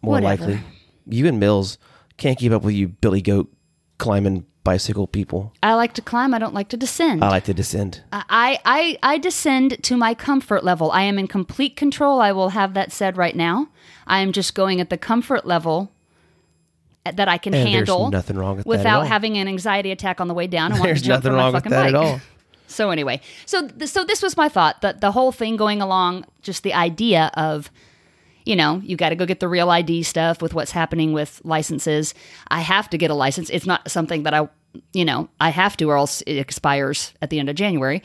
more 0.02 0.14
Whatever. 0.20 0.46
likely 0.46 0.64
you 1.08 1.28
and 1.28 1.40
mills 1.40 1.78
can't 2.18 2.38
keep 2.38 2.52
up 2.52 2.64
with 2.64 2.74
you 2.76 2.88
billy 2.88 3.22
goat 3.22 3.52
climbing 3.98 4.46
bicycle 4.64 5.08
people 5.08 5.54
I 5.64 5.74
like 5.74 5.94
to 5.94 6.02
climb. 6.02 6.34
I 6.34 6.40
don't 6.40 6.54
like 6.54 6.70
to 6.70 6.78
descend. 6.78 7.24
i 7.24 7.30
like 7.30 7.46
to 7.46 7.54
descend 7.54 8.04
I, 8.12 8.60
I 8.66 8.98
I 9.02 9.18
descend 9.18 9.84
to 9.84 9.98
my 9.98 10.14
comfort 10.14 10.64
level. 10.64 10.92
I 10.92 11.04
am 11.04 11.18
in 11.18 11.28
complete 11.28 11.76
control. 11.76 12.22
I 12.22 12.32
will 12.32 12.50
have 12.50 12.74
that 12.76 12.92
said 12.92 13.18
right 13.18 13.36
now. 13.36 13.70
I 14.08 14.20
am 14.20 14.32
just 14.32 14.56
going 14.56 14.80
at 14.80 14.90
the 14.90 14.98
comfort 14.98 15.46
level 15.46 15.92
that 17.06 17.28
I 17.28 17.38
can 17.38 17.54
And 17.54 17.68
handle 17.68 18.12
nothing 18.12 18.38
wrong 18.38 18.58
with 18.58 18.66
that 18.66 18.72
at 18.72 18.78
without 18.78 19.08
having 19.08 19.38
an 19.38 19.48
anxiety 19.48 19.92
attack 19.92 20.22
on 20.22 20.28
the 20.28 20.34
way 20.34 20.48
down. 20.48 20.72
Want 20.72 20.84
there's 20.84 21.02
to 21.02 21.08
jump 21.08 21.24
nothing 21.24 21.38
wrong 21.38 21.54
with 21.54 21.64
fucking 21.64 21.72
that 21.72 21.88
at 21.88 21.94
bike. 21.94 22.02
all 22.02 22.22
So 22.68 22.90
anyway, 22.90 23.20
so 23.46 23.68
th- 23.68 23.90
so 23.90 24.06
this 24.06 24.22
was 24.22 24.38
my 24.38 24.48
thought 24.48 24.82
that 24.82 25.02
the 25.02 25.12
whole 25.12 25.32
thing 25.32 25.58
going 25.58 25.82
along, 25.82 26.26
just 26.42 26.64
the 26.64 26.74
idea 26.74 27.30
of, 27.34 27.70
you 28.46 28.56
know, 28.56 28.82
you 28.84 28.96
got 28.96 29.10
to 29.10 29.16
go 29.16 29.26
get 29.26 29.42
the 29.42 29.50
real 29.50 29.70
ID 29.70 30.04
stuff 30.04 30.42
with 30.42 30.54
what's 30.54 30.72
happening 30.72 31.12
with 31.12 31.42
licenses. 31.44 32.14
I 32.48 32.62
have 32.62 32.90
to 32.92 32.98
get 32.98 33.12
a 33.12 33.14
license. 33.14 33.50
It's 33.50 33.66
not 33.66 33.92
something 33.92 34.24
that 34.24 34.34
I, 34.34 34.48
you 34.94 35.04
know, 35.04 35.28
I 35.40 35.50
have 35.50 35.76
to 35.78 35.90
or 35.90 35.98
else 35.98 36.22
it 36.22 36.38
expires 36.38 37.14
at 37.22 37.30
the 37.30 37.40
end 37.40 37.50
of 37.50 37.56
January. 37.56 38.02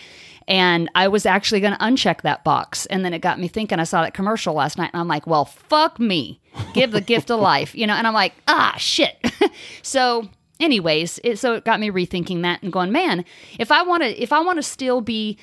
And 0.48 0.88
I 0.94 1.08
was 1.08 1.26
actually 1.26 1.60
going 1.60 1.72
to 1.72 1.78
uncheck 1.78 2.22
that 2.22 2.44
box, 2.44 2.86
and 2.86 3.04
then 3.04 3.12
it 3.12 3.20
got 3.20 3.40
me 3.40 3.48
thinking. 3.48 3.80
I 3.80 3.84
saw 3.84 4.02
that 4.02 4.14
commercial 4.14 4.54
last 4.54 4.78
night, 4.78 4.90
and 4.92 5.00
I'm 5.00 5.08
like, 5.08 5.26
well, 5.26 5.44
fuck 5.44 5.98
me, 5.98 6.40
give 6.75 6.90
the 6.92 7.00
gift 7.00 7.30
of 7.30 7.40
life, 7.40 7.75
you 7.75 7.86
know. 7.86 7.94
And 7.94 8.06
I'm 8.06 8.14
like, 8.14 8.34
ah, 8.48 8.75
shit. 8.78 9.16
so 9.82 10.28
anyways 10.58 11.20
it, 11.22 11.38
so 11.38 11.52
it 11.54 11.64
got 11.66 11.78
me 11.78 11.90
rethinking 11.90 12.40
that 12.40 12.62
and 12.62 12.72
going 12.72 12.90
man 12.90 13.22
if 13.58 13.70
i 13.70 13.82
want 13.82 14.02
to 14.02 14.08
if 14.22 14.32
i 14.32 14.40
want 14.40 14.56
to 14.56 14.62
still 14.62 15.02
be 15.02 15.36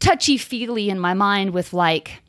touchy 0.00 0.38
feely 0.38 0.88
in 0.88 0.98
my 0.98 1.12
mind 1.12 1.50
with 1.52 1.74
like 1.74 2.22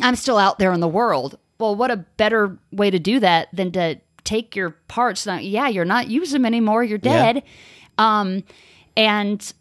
i'm 0.00 0.14
still 0.14 0.38
out 0.38 0.60
there 0.60 0.72
in 0.72 0.78
the 0.78 0.86
world 0.86 1.36
well 1.58 1.74
what 1.74 1.90
a 1.90 1.96
better 1.96 2.56
way 2.70 2.88
to 2.88 3.00
do 3.00 3.18
that 3.18 3.48
than 3.52 3.72
to 3.72 3.96
take 4.22 4.54
your 4.54 4.70
parts 4.86 5.26
Now, 5.26 5.38
yeah 5.38 5.66
you're 5.66 5.84
not 5.84 6.06
using 6.06 6.34
them 6.42 6.46
anymore 6.46 6.84
you're 6.84 7.00
Yeah. 7.02 7.32
dead 7.32 7.42
um 7.98 8.44
and 8.96 9.52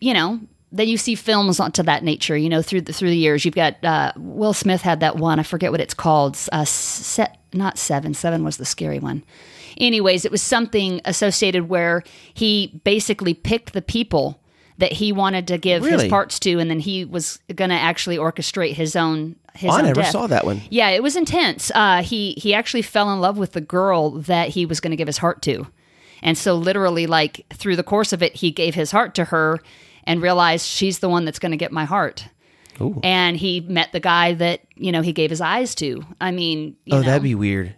you 0.00 0.14
know 0.14 0.40
then 0.72 0.88
you 0.88 0.96
see 0.96 1.14
films 1.14 1.60
to 1.74 1.82
that 1.82 2.02
nature 2.02 2.36
you 2.36 2.48
know 2.48 2.62
through 2.62 2.80
the 2.80 2.92
through 2.92 3.10
the 3.10 3.16
years 3.16 3.44
you've 3.44 3.54
got 3.54 3.82
uh, 3.84 4.12
will 4.16 4.52
smith 4.54 4.80
had 4.82 5.00
that 5.00 5.16
one 5.16 5.38
i 5.38 5.42
forget 5.42 5.70
what 5.70 5.80
it's 5.80 5.94
called 5.94 6.36
uh, 6.52 6.64
set 6.64 7.38
not 7.52 7.78
seven 7.78 8.14
seven 8.14 8.42
was 8.44 8.56
the 8.56 8.64
scary 8.64 8.98
one 8.98 9.22
anyways 9.78 10.24
it 10.24 10.30
was 10.30 10.42
something 10.42 11.00
associated 11.04 11.68
where 11.68 12.02
he 12.34 12.80
basically 12.84 13.34
picked 13.34 13.72
the 13.72 13.82
people 13.82 14.38
that 14.78 14.92
he 14.92 15.12
wanted 15.12 15.46
to 15.46 15.58
give 15.58 15.84
Really? 15.84 16.04
his 16.04 16.10
parts 16.10 16.40
to, 16.40 16.58
and 16.58 16.68
then 16.68 16.80
he 16.80 17.04
was 17.04 17.38
going 17.54 17.68
to 17.70 17.76
actually 17.76 18.16
orchestrate 18.16 18.72
his 18.72 18.96
own 18.96 19.36
his 19.54 19.70
I 19.70 19.78
own 19.78 19.84
never 19.84 20.00
death. 20.00 20.10
saw 20.10 20.26
that 20.26 20.44
one. 20.46 20.62
Yeah, 20.70 20.88
it 20.88 21.02
was 21.02 21.14
intense. 21.14 21.70
Uh, 21.74 22.02
he 22.02 22.32
he 22.32 22.54
actually 22.54 22.82
fell 22.82 23.12
in 23.12 23.20
love 23.20 23.36
with 23.38 23.52
the 23.52 23.60
girl 23.60 24.10
that 24.22 24.48
he 24.48 24.64
was 24.66 24.80
going 24.80 24.90
to 24.90 24.96
give 24.96 25.06
his 25.06 25.18
heart 25.18 25.42
to, 25.42 25.66
and 26.22 26.36
so 26.38 26.54
literally, 26.56 27.06
like 27.06 27.44
through 27.52 27.76
the 27.76 27.84
course 27.84 28.12
of 28.14 28.22
it, 28.22 28.34
he 28.36 28.50
gave 28.50 28.74
his 28.74 28.90
heart 28.90 29.14
to 29.16 29.26
her 29.26 29.60
and 30.04 30.20
realized 30.22 30.66
she's 30.66 30.98
the 31.00 31.08
one 31.08 31.24
that's 31.24 31.38
going 31.38 31.52
to 31.52 31.56
get 31.58 31.72
my 31.72 31.84
heart. 31.84 32.26
Ooh. 32.80 33.00
And 33.02 33.36
he 33.36 33.60
met 33.60 33.92
the 33.92 34.00
guy 34.00 34.34
that 34.34 34.60
you 34.74 34.92
know 34.92 35.02
he 35.02 35.12
gave 35.12 35.30
his 35.30 35.40
eyes 35.40 35.74
to. 35.76 36.04
I 36.20 36.30
mean, 36.30 36.76
you 36.84 36.94
Oh, 36.96 37.00
know, 37.00 37.02
that'd 37.06 37.22
be 37.22 37.34
weird. 37.34 37.74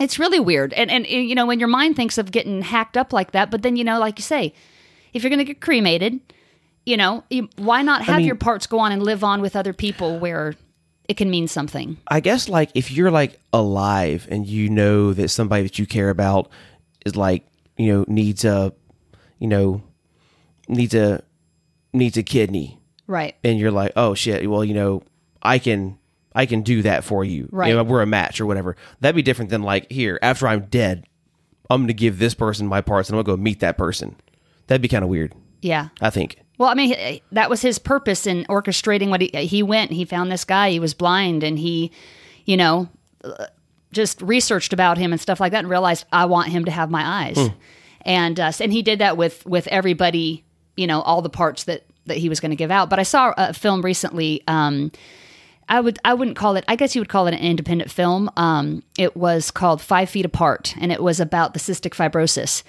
it's 0.00 0.18
really 0.18 0.40
weird. 0.40 0.72
And, 0.72 0.90
and 0.90 1.06
you 1.06 1.34
know 1.34 1.46
when 1.46 1.58
your 1.60 1.68
mind 1.68 1.94
thinks 1.96 2.16
of 2.18 2.30
getting 2.32 2.62
hacked 2.62 2.96
up 2.96 3.12
like 3.12 3.32
that, 3.32 3.50
but 3.50 3.62
then 3.62 3.76
you 3.76 3.84
know, 3.84 3.98
like 4.00 4.18
you 4.18 4.22
say, 4.22 4.54
if 5.12 5.22
you're 5.22 5.30
going 5.30 5.38
to 5.38 5.44
get 5.44 5.60
cremated, 5.60 6.20
you 6.86 6.96
know, 6.96 7.22
you, 7.30 7.48
why 7.56 7.82
not 7.82 8.02
have 8.04 8.16
mean- 8.18 8.26
your 8.26 8.34
parts 8.36 8.66
go 8.66 8.78
on 8.78 8.92
and 8.92 9.02
live 9.02 9.22
on 9.22 9.40
with 9.42 9.54
other 9.56 9.72
people 9.74 10.18
where 10.18 10.54
it 11.08 11.16
can 11.18 11.28
mean 11.30 11.46
something? 11.46 11.98
I 12.08 12.20
guess 12.20 12.48
like 12.48 12.70
if 12.74 12.90
you're 12.90 13.10
like 13.10 13.38
alive 13.52 14.26
and 14.30 14.46
you 14.46 14.70
know 14.70 15.12
that 15.12 15.28
somebody 15.28 15.64
that 15.64 15.78
you 15.78 15.86
care 15.86 16.08
about 16.08 16.48
is 17.04 17.14
like 17.14 17.44
you 17.76 17.92
know 17.92 18.04
needs 18.08 18.44
a 18.44 18.72
you 19.38 19.48
know 19.48 19.82
needs 20.68 20.94
a 20.94 21.22
needs 21.92 22.16
a 22.16 22.22
kidney 22.22 22.78
Right. 23.06 23.34
and 23.42 23.58
you're 23.58 23.70
like 23.72 23.92
oh 23.96 24.14
shit 24.14 24.48
well 24.48 24.64
you 24.64 24.74
know 24.74 25.02
I 25.42 25.58
can 25.58 25.98
I 26.34 26.46
can 26.46 26.62
do 26.62 26.82
that 26.82 27.02
for 27.04 27.24
you 27.24 27.48
Right. 27.50 27.68
You 27.68 27.74
know, 27.74 27.82
we're 27.82 28.02
a 28.02 28.06
match 28.06 28.40
or 28.40 28.46
whatever 28.46 28.76
that'd 29.00 29.16
be 29.16 29.22
different 29.22 29.50
than 29.50 29.62
like 29.62 29.90
here 29.90 30.18
after 30.22 30.46
I'm 30.46 30.66
dead 30.66 31.06
I'm 31.68 31.82
gonna 31.82 31.92
give 31.92 32.18
this 32.18 32.34
person 32.34 32.66
my 32.66 32.80
parts 32.80 33.08
and 33.08 33.18
I'm 33.18 33.24
gonna 33.24 33.36
go 33.36 33.42
meet 33.42 33.60
that 33.60 33.76
person 33.78 34.16
that'd 34.68 34.82
be 34.82 34.88
kind 34.88 35.02
of 35.04 35.10
weird 35.10 35.34
Yeah. 35.62 35.88
I 36.00 36.10
think 36.10 36.36
Well, 36.58 36.68
I 36.68 36.74
mean, 36.74 37.20
that 37.32 37.48
was 37.50 37.62
his 37.62 37.78
purpose 37.78 38.26
in 38.26 38.44
orchestrating 38.44 39.08
what 39.08 39.20
he 39.22 39.28
he 39.46 39.62
went. 39.62 39.90
He 39.92 40.04
found 40.04 40.30
this 40.30 40.44
guy. 40.44 40.70
He 40.70 40.78
was 40.78 40.92
blind, 40.94 41.42
and 41.42 41.58
he, 41.58 41.90
you 42.44 42.56
know, 42.58 42.88
uh, 43.24 43.46
just 43.92 44.20
researched 44.20 44.72
about 44.74 44.98
him 44.98 45.10
and 45.10 45.18
stuff 45.20 45.40
like 45.40 45.52
that, 45.52 45.60
and 45.60 45.70
realized 45.70 46.04
I 46.12 46.26
want 46.26 46.50
him 46.50 46.66
to 46.66 46.70
have 46.70 46.90
my 46.90 47.02
eyes. 47.02 47.38
And 48.02 48.38
uh, 48.38 48.52
and 48.60 48.72
he 48.74 48.82
did 48.82 48.98
that 48.98 49.16
with 49.16 49.44
with 49.46 49.66
everybody. 49.68 50.44
You 50.80 50.86
know, 50.86 51.02
all 51.02 51.20
the 51.20 51.30
parts 51.30 51.64
that 51.64 51.84
that 52.06 52.16
he 52.16 52.28
was 52.28 52.40
going 52.40 52.50
to 52.50 52.56
give 52.56 52.70
out. 52.70 52.88
But 52.88 52.98
I 52.98 53.02
saw 53.02 53.34
a 53.36 53.52
film 53.52 53.82
recently. 53.82 54.42
Um, 54.48 54.90
I 55.68 55.80
would 55.80 55.98
I 56.04 56.14
wouldn't 56.14 56.36
call 56.36 56.56
it. 56.56 56.64
I 56.68 56.76
guess 56.76 56.94
you 56.94 57.00
would 57.00 57.08
call 57.08 57.26
it 57.26 57.34
an 57.34 57.40
independent 57.40 57.90
film. 57.90 58.30
Um, 58.36 58.82
it 58.98 59.16
was 59.16 59.50
called 59.50 59.80
Five 59.80 60.10
Feet 60.10 60.24
Apart, 60.24 60.74
and 60.80 60.90
it 60.90 61.02
was 61.02 61.20
about 61.20 61.54
the 61.54 61.60
cystic 61.60 61.94
fibrosis, 61.94 62.62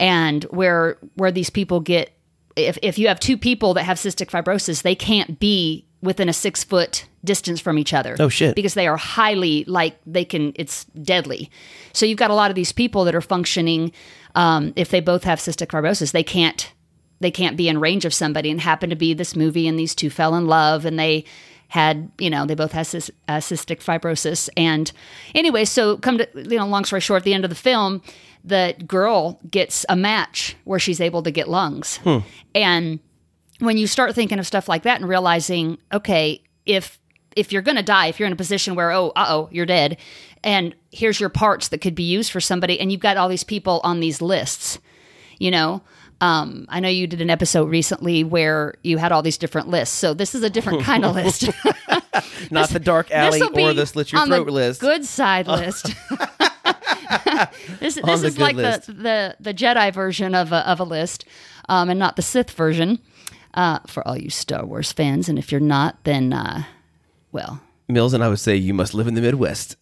and 0.00 0.44
where 0.44 0.96
where 1.16 1.32
these 1.32 1.50
people 1.50 1.80
get 1.80 2.12
if 2.56 2.78
if 2.82 2.98
you 2.98 3.08
have 3.08 3.20
two 3.20 3.36
people 3.36 3.74
that 3.74 3.82
have 3.82 3.98
cystic 3.98 4.30
fibrosis, 4.30 4.82
they 4.82 4.94
can't 4.94 5.38
be 5.38 5.84
within 6.02 6.28
a 6.28 6.32
six 6.32 6.64
foot 6.64 7.06
distance 7.24 7.60
from 7.60 7.78
each 7.78 7.92
other. 7.92 8.16
Oh, 8.18 8.28
shit. 8.28 8.54
Because 8.54 8.74
they 8.74 8.86
are 8.86 8.96
highly 8.96 9.64
like 9.64 9.98
they 10.06 10.24
can. 10.24 10.52
It's 10.54 10.84
deadly. 10.84 11.50
So 11.92 12.06
you've 12.06 12.18
got 12.18 12.30
a 12.30 12.34
lot 12.34 12.50
of 12.50 12.54
these 12.54 12.72
people 12.72 13.04
that 13.04 13.14
are 13.14 13.20
functioning. 13.20 13.92
Um, 14.34 14.72
if 14.76 14.90
they 14.90 15.00
both 15.00 15.24
have 15.24 15.38
cystic 15.38 15.68
fibrosis, 15.68 16.12
they 16.12 16.22
can't 16.22 16.72
they 17.20 17.30
can't 17.30 17.56
be 17.56 17.68
in 17.68 17.78
range 17.80 18.04
of 18.04 18.14
somebody 18.14 18.50
and 18.50 18.60
happen 18.60 18.90
to 18.90 18.96
be 18.96 19.14
this 19.14 19.34
movie 19.36 19.66
and 19.66 19.78
these 19.78 19.94
two 19.94 20.10
fell 20.10 20.34
in 20.34 20.46
love 20.46 20.84
and 20.84 20.98
they 20.98 21.24
had 21.68 22.10
you 22.18 22.30
know 22.30 22.46
they 22.46 22.54
both 22.54 22.72
had 22.72 22.86
cys- 22.86 23.10
uh, 23.28 23.38
cystic 23.38 23.82
fibrosis. 23.82 24.48
And 24.56 24.90
anyway 25.34 25.64
so 25.64 25.96
come 25.98 26.18
to 26.18 26.28
you 26.34 26.58
know 26.58 26.66
long 26.66 26.84
story 26.84 27.00
short 27.00 27.22
at 27.22 27.24
the 27.24 27.34
end 27.34 27.44
of 27.44 27.50
the 27.50 27.56
film 27.56 28.02
the 28.44 28.76
girl 28.86 29.40
gets 29.50 29.84
a 29.88 29.96
match 29.96 30.56
where 30.64 30.78
she's 30.78 31.00
able 31.00 31.22
to 31.24 31.32
get 31.32 31.48
lungs. 31.48 31.98
And 32.54 33.00
when 33.58 33.76
you 33.76 33.86
start 33.88 34.14
thinking 34.14 34.38
of 34.38 34.46
stuff 34.46 34.68
like 34.68 34.82
that 34.84 35.00
and 35.00 35.08
realizing 35.08 35.78
okay 35.92 36.42
if 36.64 37.00
if 37.34 37.52
you're 37.52 37.62
going 37.62 37.76
to 37.76 37.82
die 37.82 38.06
if 38.06 38.18
you're 38.20 38.26
in 38.26 38.32
a 38.32 38.36
position 38.36 38.74
where 38.74 38.92
oh 38.92 39.12
uh-oh 39.16 39.48
you're 39.50 39.66
dead 39.66 39.96
and 40.44 40.74
here's 40.92 41.18
your 41.18 41.28
parts 41.28 41.68
that 41.68 41.80
could 41.80 41.94
be 41.94 42.04
used 42.04 42.30
for 42.30 42.40
somebody 42.40 42.78
and 42.78 42.92
you've 42.92 43.00
got 43.00 43.16
all 43.16 43.28
these 43.28 43.44
people 43.44 43.80
on 43.82 44.00
these 44.00 44.22
lists 44.22 44.78
you 45.38 45.50
know 45.50 45.82
um, 46.20 46.66
i 46.68 46.80
know 46.80 46.88
you 46.88 47.06
did 47.06 47.20
an 47.20 47.30
episode 47.30 47.68
recently 47.68 48.24
where 48.24 48.74
you 48.82 48.98
had 48.98 49.12
all 49.12 49.22
these 49.22 49.38
different 49.38 49.68
lists. 49.68 49.94
So 49.94 50.14
this 50.14 50.34
is 50.34 50.42
a 50.42 50.50
different 50.50 50.82
kind 50.82 51.04
of 51.04 51.14
list. 51.14 51.50
Not 52.50 52.70
the 52.70 52.80
dark 52.80 53.10
alley 53.10 53.42
or 53.42 53.74
the 53.74 53.86
slit 53.86 54.12
your 54.12 54.22
on 54.22 54.28
throat 54.28 54.46
the 54.46 54.52
list. 54.52 54.80
good 54.80 55.04
side 55.04 55.46
list. 55.60 55.94
This, 57.80 57.94
this 57.96 58.22
is 58.22 58.38
like 58.38 58.56
the, 58.56 58.82
the 58.88 59.36
the 59.38 59.54
jedi 59.54 59.92
version 59.92 60.34
of 60.34 60.52
a, 60.52 60.68
of 60.68 60.80
a 60.80 60.84
list 60.84 61.24
um, 61.68 61.90
and 61.90 61.98
not 61.98 62.16
the 62.16 62.22
sith 62.22 62.50
version. 62.50 62.98
Uh, 63.54 63.78
for 63.86 64.06
all 64.08 64.16
you 64.16 64.30
star 64.30 64.64
wars 64.66 64.92
fans 64.92 65.28
and 65.28 65.38
if 65.38 65.52
you're 65.52 65.60
not 65.60 66.02
then 66.04 66.32
uh, 66.32 66.64
well. 67.32 67.60
Mills 67.88 68.14
and 68.14 68.24
I 68.24 68.28
would 68.28 68.40
say 68.40 68.56
you 68.56 68.74
must 68.74 68.94
live 68.94 69.06
in 69.06 69.14
the 69.14 69.20
Midwest 69.20 69.76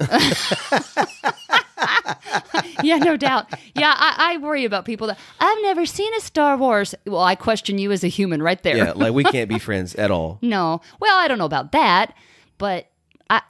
yeah, 2.82 2.98
no 2.98 3.16
doubt. 3.16 3.46
Yeah, 3.74 3.92
I, 3.96 4.34
I 4.34 4.36
worry 4.38 4.64
about 4.64 4.84
people 4.84 5.06
that 5.08 5.18
I've 5.40 5.58
never 5.62 5.86
seen 5.86 6.12
a 6.14 6.20
Star 6.20 6.56
Wars. 6.56 6.94
Well, 7.06 7.22
I 7.22 7.34
question 7.34 7.78
you 7.78 7.92
as 7.92 8.04
a 8.04 8.08
human 8.08 8.42
right 8.42 8.62
there. 8.62 8.76
yeah 8.76 8.92
like 8.92 9.12
we 9.14 9.24
can't 9.34 9.48
be 9.48 9.58
friends 9.58 9.94
at 9.94 10.10
all 10.10 10.38
No. 10.42 10.80
Well, 11.00 11.16
I 11.18 11.28
don't 11.28 11.38
know 11.38 11.44
about 11.44 11.72
that, 11.72 12.14
but 12.58 12.86
I 13.30 13.42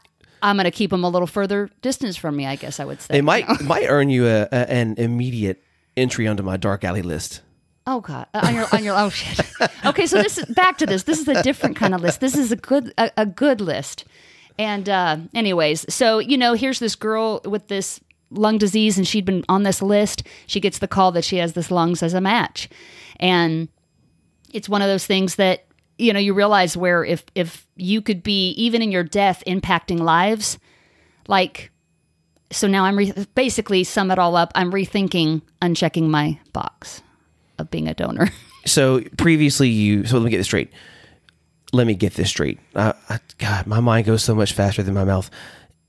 I'm 0.42 0.56
going 0.56 0.64
to 0.64 0.70
keep 0.70 0.90
them 0.90 1.04
a 1.04 1.08
little 1.08 1.26
further 1.26 1.70
distance 1.82 2.16
from 2.16 2.36
me, 2.36 2.46
I 2.46 2.56
guess 2.56 2.78
I 2.80 2.84
would 2.84 3.00
say. 3.00 3.18
It 3.18 3.22
might 3.22 3.48
might 3.62 3.86
earn 3.88 4.10
you 4.10 4.26
a, 4.26 4.42
a, 4.52 4.70
an 4.70 4.94
immediate 4.98 5.62
entry 5.96 6.26
onto 6.26 6.42
my 6.42 6.56
dark 6.56 6.84
alley 6.84 7.02
list. 7.02 7.40
Oh 7.86 8.00
god, 8.00 8.26
Uh, 8.32 8.40
on 8.44 8.54
your 8.54 8.66
on 8.72 8.84
your 8.84 8.96
oh 8.98 9.10
shit. 9.10 9.40
Okay, 9.84 10.06
so 10.06 10.22
this 10.22 10.38
is 10.38 10.46
back 10.46 10.78
to 10.78 10.86
this. 10.86 11.02
This 11.02 11.18
is 11.20 11.28
a 11.28 11.42
different 11.42 11.76
kind 11.76 11.94
of 11.94 12.00
list. 12.00 12.20
This 12.20 12.36
is 12.36 12.50
a 12.52 12.56
good 12.56 12.92
a, 12.96 13.10
a 13.18 13.26
good 13.26 13.60
list. 13.60 14.04
And 14.58 14.88
uh 14.88 15.16
anyways, 15.34 15.92
so 15.92 16.18
you 16.18 16.38
know, 16.38 16.54
here's 16.54 16.78
this 16.78 16.94
girl 16.94 17.40
with 17.44 17.68
this 17.68 18.00
lung 18.34 18.58
disease 18.58 18.98
and 18.98 19.06
she'd 19.06 19.24
been 19.24 19.44
on 19.48 19.62
this 19.62 19.80
list. 19.80 20.24
She 20.46 20.60
gets 20.60 20.78
the 20.78 20.88
call 20.88 21.12
that 21.12 21.24
she 21.24 21.36
has 21.38 21.52
this 21.54 21.70
lungs 21.70 22.02
as 22.02 22.14
a 22.14 22.20
match. 22.20 22.68
And 23.20 23.68
it's 24.52 24.68
one 24.68 24.82
of 24.82 24.88
those 24.88 25.06
things 25.06 25.36
that 25.36 25.66
you 25.98 26.12
know, 26.12 26.18
you 26.18 26.34
realize 26.34 26.76
where 26.76 27.04
if 27.04 27.24
if 27.34 27.66
you 27.76 28.02
could 28.02 28.22
be 28.22 28.50
even 28.50 28.82
in 28.82 28.90
your 28.90 29.04
death 29.04 29.42
impacting 29.46 30.00
lives, 30.00 30.58
like 31.28 31.70
so 32.50 32.66
now 32.66 32.84
I'm 32.84 32.96
re- 32.96 33.12
basically 33.34 33.84
sum 33.84 34.10
it 34.10 34.18
all 34.18 34.36
up. 34.36 34.52
I'm 34.54 34.72
rethinking 34.72 35.42
unchecking 35.62 36.08
my 36.08 36.38
box 36.52 37.02
of 37.58 37.70
being 37.70 37.88
a 37.88 37.94
donor. 37.94 38.30
So 38.66 39.02
previously 39.18 39.68
you 39.68 40.06
so 40.06 40.16
let 40.16 40.24
me 40.24 40.30
get 40.30 40.38
this 40.38 40.46
straight. 40.46 40.70
Let 41.74 41.86
me 41.86 41.94
get 41.94 42.14
this 42.14 42.30
straight. 42.30 42.58
Uh, 42.74 42.94
I, 43.10 43.18
God, 43.36 43.66
my 43.66 43.80
mind 43.80 44.06
goes 44.06 44.24
so 44.24 44.34
much 44.34 44.54
faster 44.54 44.82
than 44.82 44.94
my 44.94 45.04
mouth. 45.04 45.28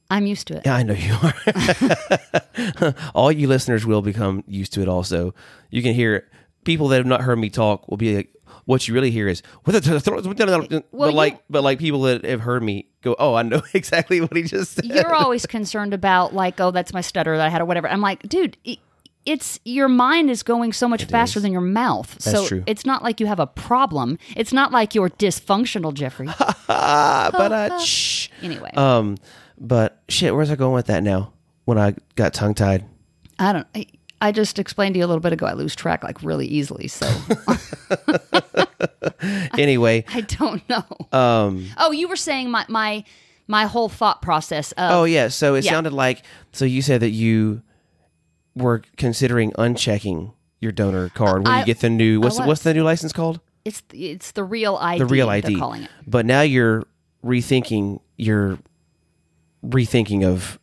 I'm 0.09 0.25
used 0.25 0.47
to 0.47 0.57
it. 0.57 0.63
Yeah, 0.65 0.75
I 0.75 0.83
know 0.83 0.93
you 0.93 1.15
are. 1.24 2.93
All 3.15 3.31
you 3.31 3.47
listeners 3.47 3.85
will 3.85 4.01
become 4.01 4.43
used 4.47 4.74
to 4.74 4.81
it. 4.81 4.88
Also, 4.88 5.33
you 5.71 5.81
can 5.81 5.93
hear 5.93 6.27
people 6.63 6.88
that 6.89 6.97
have 6.97 7.05
not 7.05 7.21
heard 7.21 7.38
me 7.38 7.50
talk 7.50 7.88
will 7.88 7.97
be 7.97 8.15
like, 8.15 8.33
"What 8.65 8.88
you 8.88 8.93
really 8.93 9.12
hear 9.12 9.27
is 9.27 9.41
Well, 9.65 9.81
but 10.91 11.13
like, 11.13 11.33
you- 11.33 11.39
but 11.50 11.63
like 11.63 11.79
people 11.79 12.01
that 12.03 12.24
have 12.25 12.41
heard 12.41 12.63
me 12.63 12.88
go, 13.01 13.15
"Oh, 13.19 13.33
I 13.35 13.41
know 13.43 13.62
exactly 13.74 14.21
what 14.21 14.35
he 14.35 14.43
just 14.43 14.74
said." 14.74 14.85
You're 14.85 15.13
always 15.13 15.45
concerned 15.45 15.93
about 15.93 16.33
like, 16.33 16.59
oh, 16.59 16.71
that's 16.71 16.93
my 16.93 17.01
stutter 17.01 17.35
that 17.38 17.45
I 17.45 17.50
had 17.50 17.62
or 17.62 17.65
whatever. 17.65 17.88
I'm 17.89 18.01
like, 18.01 18.21
dude, 18.29 18.57
it's 19.25 19.59
your 19.65 19.88
mind 19.88 20.29
is 20.29 20.43
going 20.43 20.71
so 20.71 20.88
much 20.88 21.05
faster 21.05 21.39
than 21.39 21.51
your 21.51 21.62
mouth. 21.62 22.21
so 22.21 22.45
true. 22.47 22.63
it's 22.67 22.85
not 22.85 23.01
like 23.03 23.19
you 23.19 23.25
have 23.25 23.39
a 23.39 23.47
problem. 23.47 24.19
It's 24.35 24.53
not 24.53 24.71
like 24.71 24.93
you're 24.93 25.09
dysfunctional, 25.09 25.93
Jeffrey. 25.93 26.29
But 26.67 27.51
uh, 27.51 27.79
anyway, 28.41 28.71
Um, 28.75 29.17
but 29.59 30.01
shit, 30.09 30.35
where's 30.35 30.51
I 30.51 30.55
going 30.55 30.74
with 30.74 30.88
that 30.88 31.03
now? 31.03 31.33
When 31.65 31.77
I 31.77 31.95
got 32.15 32.33
tongue 32.33 32.53
tied. 32.53 32.85
I 33.39 33.53
don't. 33.53 33.67
I, 33.75 33.88
I 34.21 34.31
just 34.31 34.59
explained 34.59 34.93
to 34.95 35.00
you 35.00 35.05
a 35.05 35.07
little 35.07 35.19
bit 35.21 35.33
ago. 35.33 35.45
I 35.45 35.53
lose 35.53 35.75
track 35.75 36.03
like 36.03 36.21
really 36.24 36.47
easily, 36.47 36.88
so 36.88 37.05
Anyway, 39.57 40.03
I 40.13 40.21
don't 40.21 40.67
know. 40.69 40.83
um, 41.17 41.67
oh, 41.77 41.91
you 41.91 42.07
were 42.07 42.15
saying 42.15 42.50
my 42.51 42.65
my 42.69 43.03
my 43.47 43.65
whole 43.65 43.89
thought 43.89 44.21
process 44.21 44.71
of 44.74 44.91
oh 44.91 45.03
yeah. 45.05 45.27
So 45.29 45.55
it 45.55 45.63
Yeah. 45.65 45.71
sounded 45.71 45.93
like 45.93 46.24
so 46.51 46.65
you 46.65 46.81
said 46.81 47.01
that 47.01 47.09
you 47.09 47.62
were 48.55 48.81
considering 48.97 49.51
unchecking 49.53 50.33
your 50.62 50.71
donor 50.71 51.09
card 51.09 51.43
when 51.43 51.47
I- 51.47 51.59
you 51.59 51.65
get 51.65 51.79
the 51.79 51.89
new 51.89 52.19
what's 52.21 52.39
what's 52.39 52.63
the 52.63 52.74
new 52.74 52.83
license 52.83 53.13
called? 53.13 53.39
it's 53.63 53.81
it's 53.93 54.31
the 54.31 54.43
real 54.43 54.75
ID. 54.75 55.00
The 55.00 55.05
real 55.07 55.27
they're 55.27 55.35
ID. 55.38 55.55
calling 55.57 55.83
it. 55.83 55.89
But 56.05 56.25
now 56.25 56.41
you're 56.41 56.83
rethinking 57.24 58.00
your 58.17 58.59
rethinking 59.69 60.25
of 60.25 60.60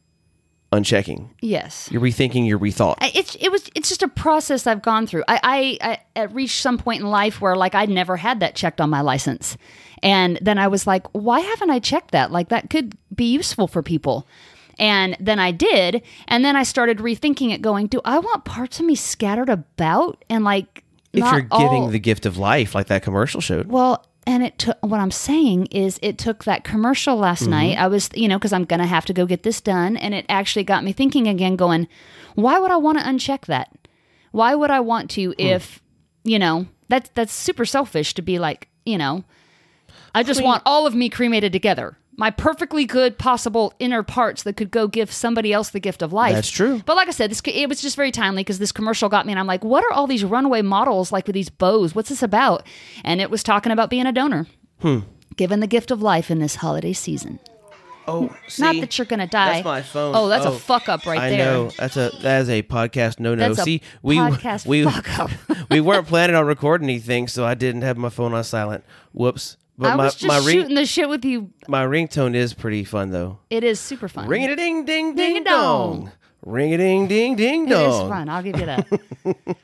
unchecking. 0.73 1.29
Yes. 1.41 1.89
You're 1.93 2.01
rethinking 2.01 2.47
your 2.49 2.59
rethought. 2.59 2.97
I- 3.01 3.13
it's 3.15 3.35
it 3.37 3.51
was 3.51 3.69
it's 3.75 3.89
just 3.89 4.03
a 4.03 4.09
process 4.09 4.67
I've 4.67 4.83
gone 4.83 5.07
through. 5.07 5.25
I, 5.29 5.79
I 5.85 5.99
I 6.17 6.23
reached 6.25 6.61
some 6.63 6.79
point 6.79 7.03
in 7.03 7.11
life 7.11 7.41
where 7.41 7.57
like 7.57 7.75
I'd 7.75 7.91
never 7.91 8.17
had 8.17 8.41
that 8.41 8.55
checked 8.55 8.81
on 8.81 8.89
my 8.89 9.01
license, 9.03 9.57
and 10.03 10.39
then 10.41 10.59
I 10.59 10.69
was 10.69 10.87
like, 10.87 11.07
why 11.13 11.41
haven't 11.41 11.71
I 11.71 11.79
checked 11.79 12.13
that? 12.13 12.31
Like 12.33 12.49
that 12.49 12.71
could 12.71 12.97
be 13.15 13.33
useful 13.33 13.67
for 13.69 13.83
people. 13.83 14.27
And 14.79 15.15
then 15.21 15.39
I 15.39 15.51
did, 15.51 16.03
and 16.27 16.43
then 16.43 16.57
I 16.57 16.63
started 16.63 16.99
rethinking 16.99 17.53
it, 17.53 17.61
going, 17.61 17.89
do 17.89 18.01
I 18.07 18.19
want 18.19 18.47
parts 18.47 18.81
of 18.81 18.87
me 18.87 18.95
scattered 18.95 19.51
about 19.51 20.25
and 20.31 20.43
like 20.45 20.83
if 21.13 21.21
you're 21.31 21.43
giving 21.43 21.83
all- 21.83 21.89
the 21.89 21.99
gift 21.99 22.25
of 22.25 22.39
life, 22.39 22.75
like 22.75 22.87
that 22.87 23.03
commercial 23.03 23.43
showed. 23.43 23.67
Well, 23.67 24.07
and 24.27 24.43
it 24.43 24.59
took 24.59 24.79
what 24.83 25.01
I'm 25.01 25.11
saying 25.11 25.67
is 25.67 25.99
it 26.01 26.17
took 26.17 26.45
that 26.45 26.65
commercial 26.65 27.17
last 27.17 27.43
mm-hmm. 27.43 27.51
night. 27.51 27.79
I 27.79 27.89
was, 27.89 28.09
you 28.15 28.29
know, 28.29 28.39
because 28.39 28.53
I'm 28.53 28.65
going 28.65 28.81
to 28.81 28.87
have 28.87 29.05
to 29.07 29.13
go 29.13 29.27
get 29.27 29.43
this 29.43 29.61
done. 29.61 29.97
And 29.97 30.15
it 30.15 30.27
actually 30.29 30.65
got 30.65 30.85
me 30.85 30.93
thinking 30.93 31.27
again, 31.27 31.57
going, 31.57 31.89
why 32.35 32.59
would 32.59 32.71
I 32.71 32.77
want 32.77 32.99
to 32.99 33.05
uncheck 33.05 33.47
that? 33.47 33.77
Why 34.31 34.55
would 34.55 34.71
I 34.71 34.81
want 34.81 35.11
to 35.13 35.31
hmm. 35.31 35.41
if, 35.41 35.83
you 36.25 36.39
know, 36.39 36.67
that's, 36.89 37.11
that's 37.15 37.33
super 37.33 37.65
selfish 37.65 38.15
to 38.15 38.23
be 38.23 38.39
like, 38.39 38.69
you 38.87 38.97
know, 38.97 39.25
I 40.15 40.23
just 40.23 40.43
want 40.43 40.63
all 40.67 40.87
of 40.87 40.95
me 40.95 41.09
cremated 41.09 41.53
together. 41.53 41.97
My 42.17 42.31
perfectly 42.31 42.85
good 42.85 43.19
possible 43.19 43.73
inner 43.79 44.03
parts 44.03 44.43
that 44.43 44.57
could 44.57 44.71
go 44.71 44.87
give 44.87 45.11
somebody 45.11 45.53
else 45.53 45.71
the 45.71 45.81
gift 45.81 46.03
of 46.03 46.13
life. 46.13 46.35
That's 46.35 46.51
true. 46.51 46.83
But 46.85 46.95
like 46.97 47.09
I 47.09 47.11
said, 47.11 47.31
this 47.31 47.41
it 47.47 47.69
was 47.69 47.81
just 47.81 47.97
very 47.97 48.13
timely 48.13 48.43
because 48.43 48.59
this 48.59 48.71
commercial 48.73 49.09
got 49.09 49.25
me, 49.27 49.33
and 49.33 49.41
I'm 49.41 49.47
like, 49.47 49.65
what 49.65 49.83
are 49.85 49.93
all 49.93 50.07
these 50.07 50.23
runaway 50.25 50.61
models 50.63 51.11
like 51.11 51.27
with 51.27 51.35
these 51.35 51.49
bows? 51.49 51.95
What's 51.95 52.11
this 52.11 52.23
about? 52.23 52.67
And 53.03 53.21
it 53.21 53.31
was 53.31 53.43
talking 53.43 53.73
about 53.73 53.89
being 53.89 54.07
a 54.07 54.13
donor, 54.13 54.47
Hmm. 54.83 55.01
given 55.37 55.61
the 55.61 55.67
gift 55.67 55.91
of 55.91 56.03
life 56.03 56.31
in 56.31 56.39
this 56.39 56.57
holiday 56.57 56.93
season. 56.93 57.39
Oh, 58.07 58.35
see, 58.49 58.63
Not 58.63 58.77
that 58.81 58.99
you're 58.99 59.05
gonna 59.07 59.27
die. 59.29 59.55
That's 59.55 59.65
my 59.65 59.83
phone. 59.83 60.15
Oh, 60.17 60.29
that's 60.29 60.45
a 60.45 60.51
fuck 60.53 60.89
up 60.89 61.07
right 61.07 61.21
I 61.21 61.31
there. 61.31 61.39
know. 61.47 61.71
That's 61.79 61.97
a 61.97 62.11
that 62.23 62.43
is 62.43 62.51
a 62.51 62.63
podcast 62.63 63.21
no 63.21 63.35
no. 63.35 63.55
See, 63.55 63.81
we 64.03 64.17
podcast 64.17 64.67
we 64.67 64.83
fuck 64.85 65.19
up. 65.19 65.31
we 65.71 65.81
weren't 65.81 66.09
planning 66.09 66.35
on 66.37 66.45
recording 66.45 66.89
anything, 66.89 67.29
so 67.29 67.45
I 67.45 67.55
didn't 67.55 67.83
have 67.83 67.97
my 67.97 68.09
phone 68.09 68.35
on 68.35 68.43
silent. 68.45 68.85
Whoops. 69.13 69.57
But 69.83 69.93
I 69.93 69.97
my 69.97 70.05
was 70.05 70.15
just 70.15 70.27
my 70.27 70.39
ring 70.39 70.61
shooting 70.61 70.75
the 70.77 70.87
shit 70.87 71.09
with 71.09 71.25
you. 71.25 71.51
my 71.69 71.85
ringtone 71.85 72.35
is 72.35 72.55
pretty 72.55 72.85
fun 72.85 73.11
though. 73.11 73.39
It 73.51 73.65
is 73.65 73.79
super 73.81 74.09
fun. 74.09 74.29
Ring 74.29 74.45
a 74.45 74.57
ding 74.57 74.85
ding 74.85 75.15
ding 75.15 75.35
Ding-a-dong. 75.35 76.05
dong. 76.05 76.13
Ring 76.45 76.75
a 76.75 76.77
ding 76.79 77.07
ding 77.07 77.37
ding 77.37 77.65
It 77.69 77.73
is 77.73 77.77
dong. 77.77 78.09
fun. 78.09 78.29
I'll 78.29 78.43
give 78.43 78.59
you 78.59 78.67
that. 78.67 78.87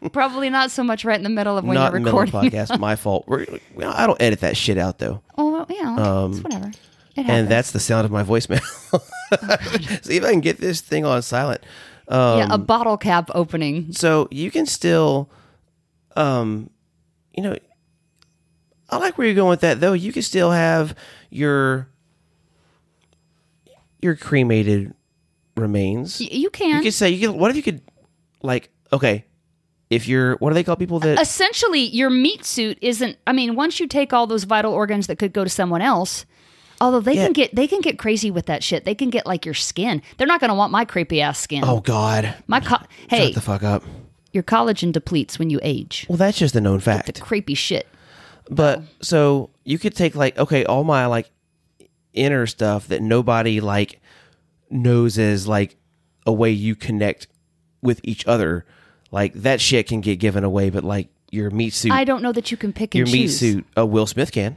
Probably 0.13 0.49
not 0.51 0.71
so 0.71 0.85
much 0.85 1.05
right 1.05 1.17
in 1.17 1.25
the 1.25 1.29
middle 1.29 1.59
of 1.59 1.65
when 1.65 1.75
Not 1.75 1.91
you're 1.93 2.01
the 2.01 2.05
middle 2.05 2.21
of 2.21 2.31
the 2.31 2.39
recording. 2.39 2.51
podcast. 2.61 2.79
My 2.79 2.95
fault. 3.05 3.25
We're, 3.27 3.47
well, 3.75 3.93
I 3.97 4.07
don't 4.07 4.21
edit 4.23 4.41
that 4.41 4.57
shit 4.57 4.79
out 4.79 4.99
though, 4.99 5.21
oh, 5.37 5.51
well, 5.53 5.67
yeah, 5.69 6.27
it's 6.29 6.41
whatever. 6.41 6.69
It 6.69 7.23
happens. 7.25 7.31
and 7.31 7.49
that's 7.49 7.73
the 7.73 7.81
sound 7.81 8.05
of 8.05 8.13
my 8.13 8.23
voicemail. 8.23 8.61
See 10.05 10.17
if 10.19 10.25
I 10.25 10.31
can 10.31 10.41
get 10.41 10.59
this 10.59 10.81
thing 10.81 11.05
on 11.05 11.21
silent. 11.23 11.63
Um, 12.07 12.39
yeah, 12.39 12.47
a 12.51 12.59
bottle 12.59 12.97
cap 12.97 13.29
opening. 13.35 13.93
so 13.93 14.29
you 14.31 14.51
can 14.53 14.65
still 14.67 15.29
um 16.17 16.71
you 17.37 17.43
know 17.43 17.57
i 18.91 18.97
like 18.99 19.19
where 19.19 19.27
you're 19.27 19.35
going 19.37 19.51
with 19.51 19.61
that 19.61 19.81
though. 19.81 19.93
You 19.93 20.13
can 20.13 20.23
still 20.23 20.51
have 20.51 20.95
your 21.31 21.89
your 24.01 24.15
cremated 24.17 24.95
remains. 25.57 26.21
Y- 26.21 26.29
You 26.31 26.51
can. 26.51 26.77
you 26.77 26.83
could 26.83 26.95
say 26.95 27.11
you 27.11 27.29
could 27.29 27.37
what 27.37 27.51
if 27.51 27.57
you 27.57 27.63
could 27.63 27.83
like 28.43 28.71
okay 28.93 29.25
if 29.91 30.07
you're 30.07 30.37
what 30.37 30.51
do 30.51 30.55
they 30.55 30.63
call 30.65 30.77
people 30.77 31.01
that 31.01 31.21
essentially 31.21 31.81
your 31.81 32.09
meat 32.11 32.45
suit 32.45 32.79
isn't 32.81 33.17
i 33.27 33.33
mean 33.33 33.57
once 33.57 33.81
you 33.81 33.89
take 33.89 34.13
all 34.13 34.27
those 34.29 34.45
vital 34.45 34.73
organs 34.73 35.09
that 35.09 35.19
could 35.19 35.33
go 35.33 35.43
to 35.43 35.51
someone 35.51 35.83
else 35.83 36.25
although 36.81 37.01
they 37.01 37.15
Yeah. 37.15 37.25
can 37.25 37.33
get 37.33 37.55
they 37.57 37.67
can 37.67 37.81
get 37.81 37.99
crazy 37.99 38.31
with 38.31 38.47
that 38.47 38.63
shit. 38.63 38.85
They 38.85 38.95
can 38.95 39.11
get 39.11 39.27
like 39.27 39.45
your 39.45 39.55
skin. 39.55 40.01
They're 40.17 40.29
not 40.29 40.39
going 40.41 40.51
to 40.51 40.55
want 40.55 40.71
my 40.71 40.85
creepy 40.85 41.21
ass 41.21 41.41
skin. 41.41 41.65
Oh 41.67 41.81
god. 41.81 42.35
My 42.47 42.61
co- 42.61 42.77
hey. 43.11 43.27
shut 43.27 43.35
the 43.35 43.41
fuck 43.41 43.65
up. 43.65 43.83
Your 44.33 44.45
collagen 44.45 44.93
depletes 44.93 45.41
when 45.41 45.51
you 45.51 45.59
age. 45.63 46.07
Well 46.09 46.19
that's 46.19 46.39
just 46.39 46.55
a 46.55 46.61
known 46.61 46.79
fact. 46.79 47.09
It's 47.09 47.19
creepy 47.21 47.55
shit 47.55 47.89
But 48.51 48.83
so 49.03 49.51
you 49.65 49.79
could 49.79 49.95
take 49.95 50.15
like 50.15 50.39
okay, 50.39 50.65
all 50.65 50.85
my 50.85 51.07
like 51.07 51.31
inner 52.15 52.47
stuff 52.47 52.89
that 52.89 53.03
nobody 53.03 53.61
like 53.61 54.01
knows 54.71 55.19
as 55.19 55.47
like 55.47 55.77
a 56.27 56.33
way 56.33 56.51
you 56.51 56.75
connect 56.75 57.27
with 57.83 58.01
each 58.03 58.27
other. 58.27 58.65
Like 59.11 59.33
that 59.35 59.61
shit 59.61 59.87
can 59.89 60.01
get 60.01 60.17
given 60.19 60.45
away, 60.45 60.71
but 60.71 60.85
like 60.85 61.09
your 61.31 61.51
meat 61.51 61.75
suit, 61.75 61.93
i 61.93 62.05
don't 62.05 62.23
know 62.23 62.33
that 62.33 62.51
you 62.51 62.57
can 62.57 62.73
pick 62.73 62.95
and 62.95 63.01
your 63.01 63.07
meat 63.07 63.25
choose 63.27 63.39
suit, 63.39 63.67
uh, 63.77 63.85
Will 63.85 64.07
Smith 64.07 64.33
can. 64.33 64.57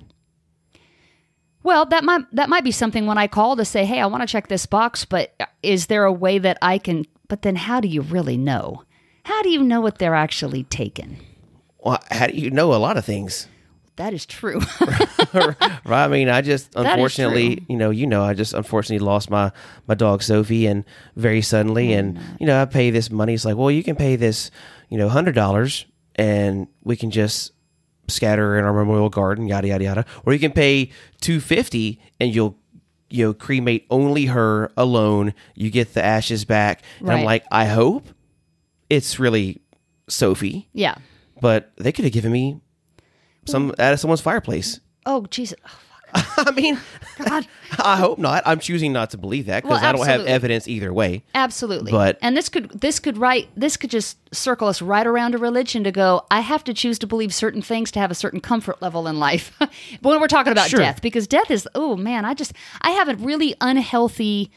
well 1.63 1.85
that 1.85 2.03
might 2.05 2.21
that 2.31 2.47
might 2.47 2.63
be 2.63 2.71
something 2.71 3.05
when 3.05 3.17
i 3.17 3.27
call 3.27 3.57
to 3.57 3.65
say 3.65 3.83
hey 3.85 3.99
i 3.99 4.05
want 4.05 4.21
to 4.21 4.27
check 4.27 4.47
this 4.47 4.65
box 4.65 5.03
but 5.03 5.33
is 5.61 5.87
there 5.87 6.05
a 6.05 6.11
way 6.13 6.39
that 6.39 6.57
i 6.61 6.77
can 6.77 7.05
but 7.27 7.41
then 7.41 7.57
how 7.57 7.81
do 7.81 7.89
you 7.89 8.01
really 8.01 8.37
know 8.37 8.83
how 9.25 9.41
do 9.43 9.49
you 9.49 9.61
know 9.61 9.81
what 9.81 9.97
they're 9.97 10.15
actually 10.15 10.63
taking 10.63 11.17
Well, 11.79 12.01
how 12.09 12.27
do 12.27 12.33
you 12.37 12.49
know 12.49 12.73
a 12.73 12.79
lot 12.79 12.95
of 12.95 13.03
things? 13.03 13.47
That 14.01 14.13
is 14.13 14.25
true. 14.25 14.59
Right? 15.33 16.05
I 16.05 16.07
mean, 16.09 16.27
I 16.27 16.41
just 16.41 16.75
unfortunately, 16.75 17.65
you 17.69 17.77
know, 17.77 17.89
you 17.89 18.05
know, 18.05 18.21
I 18.23 18.33
just 18.33 18.53
unfortunately 18.53 19.05
lost 19.05 19.29
my 19.29 19.51
my 19.87 19.93
dog 19.93 20.23
Sophie, 20.23 20.65
and 20.67 20.83
very 21.15 21.41
suddenly, 21.41 21.93
and 21.93 22.17
mm. 22.17 22.21
you 22.39 22.45
know, 22.45 22.61
I 22.61 22.65
pay 22.65 22.89
this 22.89 23.09
money. 23.09 23.33
It's 23.33 23.45
like, 23.45 23.55
well, 23.55 23.71
you 23.71 23.83
can 23.83 23.95
pay 23.95 24.15
this, 24.15 24.51
you 24.89 24.97
know, 24.97 25.07
hundred 25.07 25.35
dollars, 25.35 25.85
and 26.15 26.67
we 26.83 26.95
can 26.97 27.11
just 27.11 27.53
scatter 28.07 28.57
in 28.57 28.65
our 28.65 28.73
memorial 28.73 29.09
garden, 29.09 29.47
yada 29.47 29.67
yada 29.69 29.83
yada, 29.83 30.05
or 30.25 30.33
you 30.33 30.39
can 30.39 30.51
pay 30.51 30.91
two 31.21 31.39
fifty, 31.39 32.01
and 32.19 32.35
you'll 32.35 32.57
you 33.09 33.25
know 33.25 33.33
cremate 33.33 33.85
only 33.89 34.25
her 34.25 34.71
alone. 34.75 35.33
You 35.55 35.69
get 35.69 35.93
the 35.93 36.03
ashes 36.03 36.45
back, 36.45 36.83
and 36.99 37.11
I'm 37.11 37.23
like, 37.23 37.45
I 37.51 37.65
hope 37.65 38.09
it's 38.89 39.19
really 39.19 39.61
Sophie, 40.09 40.67
yeah. 40.73 40.95
But 41.39 41.71
they 41.77 41.91
could 41.91 42.05
have 42.05 42.13
given 42.13 42.31
me 42.31 42.59
some 43.45 43.71
out 43.79 43.93
of 43.93 43.99
someone's 43.99 44.21
fireplace. 44.21 44.79
oh 45.05 45.25
jesus 45.29 45.57
oh, 45.65 45.79
I 46.13 46.51
mean, 46.51 46.77
God. 47.23 47.47
I 47.79 47.95
hope 47.95 48.19
not. 48.19 48.43
I'm 48.45 48.59
choosing 48.59 48.91
not 48.91 49.11
to 49.11 49.17
believe 49.17 49.45
that 49.45 49.63
because 49.63 49.79
Well, 49.79 49.89
I 49.89 49.93
don't 49.93 50.05
have 50.05 50.25
evidence 50.25 50.67
either 50.67 50.91
way. 50.91 51.23
Absolutely. 51.33 51.89
But- 51.93 52.17
and 52.21 52.35
this 52.35 52.49
could 52.49 52.69
this 52.71 52.99
could 52.99 53.17
right 53.17 53.47
this 53.55 53.77
could 53.77 53.89
just 53.91 54.17
circle 54.35 54.67
us 54.67 54.81
right 54.81 55.07
around 55.07 55.31
to 55.31 55.37
religion 55.37 55.85
to 55.85 55.91
go, 55.93 56.25
I 56.29 56.41
have 56.41 56.65
to 56.65 56.73
choose 56.73 56.99
to 56.99 57.07
believe 57.07 57.33
certain 57.33 57.61
things 57.61 57.91
to 57.91 57.99
have 57.99 58.11
a 58.11 58.15
certain 58.15 58.41
comfort 58.41 58.81
level 58.81 59.07
in 59.07 59.19
life. 59.19 59.55
but 59.57 59.69
when 60.01 60.19
we're 60.19 60.27
talking 60.27 60.51
about 60.51 60.69
Sure. 60.69 60.81
death, 60.81 61.01
because 61.01 61.27
death 61.27 61.49
is 61.49 61.65
oh 61.75 61.95
man, 61.95 62.25
I 62.25 62.33
just 62.33 62.51
I 62.81 62.89
have 62.91 63.07
a 63.07 63.15
really 63.15 63.55
unhealthy 63.61 64.51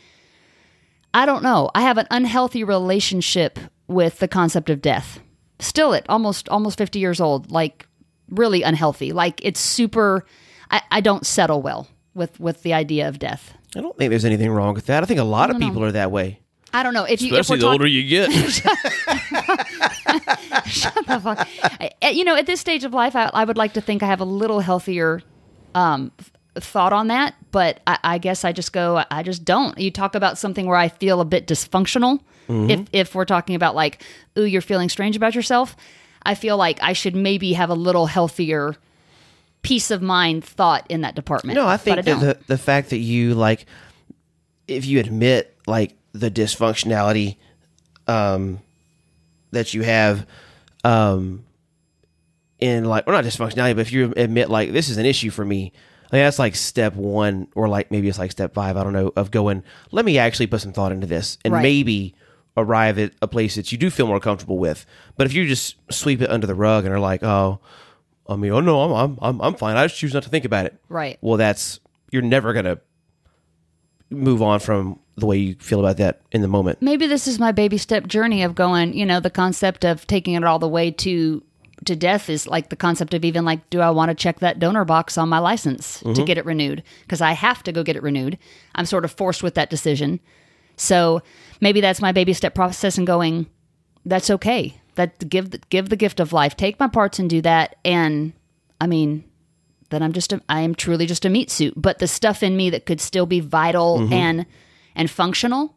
I 1.13 1.25
don't 1.25 1.45
know. 1.45 1.71
I 1.73 1.83
have 1.83 1.99
an 1.99 2.09
unhealthy 2.11 2.65
relationship 2.65 3.61
with 3.87 4.19
the 4.19 4.27
concept 4.27 4.71
of 4.71 4.83
death. 4.83 5.21
Still 5.61 5.95
at 5.95 6.05
almost 6.11 6.49
almost 6.49 6.79
50 6.79 6.99
years 6.99 7.21
old, 7.21 7.53
like 7.53 7.87
really 8.31 8.63
unhealthy. 8.63 9.13
Like 9.13 9.45
it's 9.45 9.61
super 9.61 10.25
I, 10.71 10.83
I 10.91 11.01
don't 11.01 11.27
settle 11.27 11.63
well 11.63 11.89
with 12.15 12.39
with 12.41 12.63
the 12.63 12.75
idea 12.75 13.09
of 13.09 13.19
death. 13.19 13.55
I 13.77 13.81
don't 13.81 13.97
think 13.97 14.11
there's 14.11 14.25
anything 14.25 14.51
wrong 14.51 14.75
with 14.75 14.87
that. 14.87 15.03
I 15.03 15.07
think 15.07 15.21
a 15.21 15.25
lot 15.25 15.51
of 15.51 15.59
people 15.59 15.83
are 15.83 15.93
that 15.93 16.11
way. 16.11 16.41
I 16.73 16.83
don't 16.83 16.95
know 16.95 17.05
if 17.05 17.23
you 17.23 17.37
if 17.37 17.49
we're 17.49 17.59
talking, 17.59 17.87
you 17.87 18.03
get. 18.03 18.31
Shut 20.67 20.95
the 21.07 21.21
fuck? 21.23 21.49
You 22.15 22.25
know, 22.25 22.37
at 22.37 22.47
this 22.47 22.61
stage 22.61 22.85
of 22.85 22.93
life, 22.93 23.15
I, 23.15 23.31
I 23.33 23.45
would 23.45 23.57
like 23.57 23.75
to 23.75 23.81
think 23.81 24.03
I 24.03 24.07
have 24.07 24.21
a 24.21 24.25
little 24.25 24.61
healthier 24.61 25.23
um, 25.77 26.11
thought 26.57 26.93
on 26.93 27.09
that, 27.09 27.35
but 27.53 27.81
I, 27.87 27.99
I 28.03 28.19
guess 28.19 28.45
I 28.45 28.53
just 28.53 28.73
go, 28.73 29.05
I 29.09 29.23
just 29.23 29.45
don't. 29.45 29.79
You 29.79 29.93
talk 29.93 30.17
about 30.17 30.37
something 30.37 30.67
where 30.67 30.77
I 30.77 30.89
feel 30.89 31.21
a 31.21 31.25
bit 31.25 31.47
dysfunctional. 31.47 32.21
If 32.49 32.89
if 32.93 33.15
we're 33.15 33.25
talking 33.25 33.55
about 33.55 33.75
like, 33.75 34.03
ooh, 34.39 34.45
you're 34.45 34.61
feeling 34.61 34.89
strange 34.89 35.17
about 35.17 35.35
yourself, 35.35 35.77
I 36.27 36.35
feel 36.35 36.57
like 36.57 36.79
I 36.83 36.93
should 36.93 37.15
maybe 37.15 37.53
have 37.55 37.71
a 37.71 37.75
little 37.75 38.07
healthier 38.07 38.77
peace 39.63 39.91
of 39.91 40.03
mind 40.03 40.45
thought 40.45 40.87
in 40.91 41.01
that 41.03 41.15
department. 41.15 41.57
no, 41.57 41.67
I 41.67 41.77
think 41.77 42.05
don't. 42.05 42.21
the 42.21 42.39
the 42.47 42.59
fact 42.59 42.91
that 42.91 42.99
you 42.99 43.35
like, 43.35 43.67
if 44.69 44.85
you 44.87 45.01
admit 45.01 45.57
like 45.67 45.97
the 46.13 46.31
dysfunctionality, 46.31 47.37
um, 48.07 48.61
that 49.53 49.73
you 49.75 49.83
have, 49.83 50.27
um, 50.85 51.45
in 52.59 52.85
like, 52.85 53.07
well, 53.07 53.17
not 53.17 53.25
dysfunctionality, 53.25 53.75
but 53.77 53.81
if 53.81 53.93
you 53.93 54.13
admit 54.17 54.49
like 54.51 54.73
this 54.73 54.89
is 54.89 54.97
an 54.97 55.07
issue 55.07 55.31
for 55.31 55.45
me, 55.45 55.73
like 56.13 56.21
that's 56.23 56.39
like 56.39 56.55
step 56.55 56.95
one, 56.95 57.49
or 57.55 57.69
like 57.69 57.91
maybe 57.91 58.09
it's 58.09 58.19
like 58.19 58.31
step 58.31 58.55
five. 58.55 58.77
I 58.77 58.85
don't 58.85 58.93
know 58.93 59.13
of 59.17 59.31
going. 59.31 59.63
Let 59.91 60.05
me 60.05 60.19
actually 60.19 60.47
put 60.47 60.61
some 60.61 60.73
thought 60.73 60.93
into 60.93 61.07
this, 61.07 61.39
and 61.45 61.53
Right. 61.55 61.63
maybe 61.63 62.15
arrive 62.57 62.99
at 62.99 63.13
a 63.21 63.29
place 63.29 63.57
that 63.57 63.73
you 63.73 63.79
do 63.79 63.91
feel 63.91 64.07
more 64.07 64.21
comfortable 64.21 64.59
with. 64.59 64.87
But 65.17 65.27
if 65.27 65.33
you 65.33 65.47
just 65.47 65.77
sweep 65.91 66.21
it 66.21 66.31
under 66.31 66.47
the 66.47 66.55
rug 66.55 66.85
and 66.85 66.95
are 66.95 67.01
like, 67.01 67.23
oh, 67.23 67.61
I 68.29 68.37
mean, 68.37 68.53
oh 68.53 68.61
no, 68.61 68.81
I'm 68.81 68.93
I'm 68.93 69.19
I'm, 69.21 69.41
I'm 69.41 69.55
fine. 69.55 69.77
I 69.77 69.87
just 69.87 69.99
choose 69.99 70.15
not 70.15 70.23
to 70.23 70.29
think 70.29 70.45
about 70.45 70.67
it. 70.67 70.79
Right. 70.89 71.19
Well, 71.21 71.37
that's 71.37 71.81
you're 72.11 72.23
never 72.23 72.53
gonna 72.53 72.79
move 74.11 74.43
on 74.43 74.61
from 74.61 75.01
the 75.17 75.27
way 75.27 75.39
you 75.39 75.55
feel 75.57 75.81
about 75.81 75.97
that 75.97 76.23
in 76.33 76.43
the 76.43 76.49
moment. 76.49 76.81
maybe 76.83 77.07
this 77.07 77.27
is 77.27 77.39
my 77.39 77.53
baby 77.53 77.79
step 77.79 78.07
journey 78.07 78.43
of 78.43 78.55
going 78.55 78.93
you 78.95 79.07
know 79.07 79.21
the 79.21 79.31
concept 79.31 79.85
of 79.85 80.07
taking 80.07 80.35
it 80.35 80.45
all 80.45 80.59
the 80.59 80.69
way 80.69 80.91
to 80.91 81.43
to 81.85 81.95
death 81.95 82.29
is 82.29 82.47
like 82.47 82.69
the 82.69 82.77
concept 82.77 83.15
of 83.15 83.25
even 83.25 83.45
like 83.45 83.69
do 83.71 83.81
i 83.81 83.91
want 83.91 84.09
to 84.09 84.15
check 84.15 84.41
that 84.41 84.59
donor 84.59 84.85
box 84.85 85.17
on 85.17 85.29
my 85.29 85.39
license 85.39 86.01
to 86.01 86.07
mm-hmm. 86.07 86.25
get 86.25 86.39
it 86.39 86.45
renewed 86.45 86.83
because 87.03 87.21
i 87.21 87.33
have 87.33 87.63
to 87.63 87.73
go 87.73 87.83
get 87.83 87.97
it 87.97 88.03
renewed 88.03 88.39
i'm 88.75 88.87
sort 88.87 89.05
of 89.05 89.13
forced 89.13 89.43
with 89.43 89.55
that 89.55 89.71
decision 89.71 90.19
so 90.77 91.23
maybe 91.61 91.81
that's 91.81 92.01
my 92.01 92.13
baby 92.13 92.33
step 92.33 92.55
process 92.55 92.99
and 92.99 93.07
going 93.07 93.47
that's 94.05 94.31
okay 94.31 94.75
that 94.97 95.29
give 95.29 95.51
the, 95.51 95.59
give 95.71 95.89
the 95.89 95.97
gift 95.97 96.21
of 96.21 96.33
life 96.33 96.57
take 96.57 96.79
my 96.81 96.89
parts 96.89 97.19
and 97.19 97.29
do 97.31 97.41
that 97.41 97.77
and 97.85 98.33
i 98.81 98.87
mean 98.87 99.25
then 99.91 100.03
i'm 100.03 100.13
just 100.13 100.33
a, 100.33 100.41
i 100.49 100.61
am 100.61 100.75
truly 100.75 101.07
just 101.07 101.25
a 101.25 101.31
meat 101.31 101.51
suit 101.51 101.73
but 101.77 101.99
the 101.99 102.07
stuff 102.07 102.43
in 102.43 102.57
me 102.57 102.71
that 102.71 102.87
could 102.87 103.01
still 103.01 103.27
be 103.27 103.41
vital 103.41 104.13
and 104.13 104.47
and 104.95 105.11
functional 105.11 105.75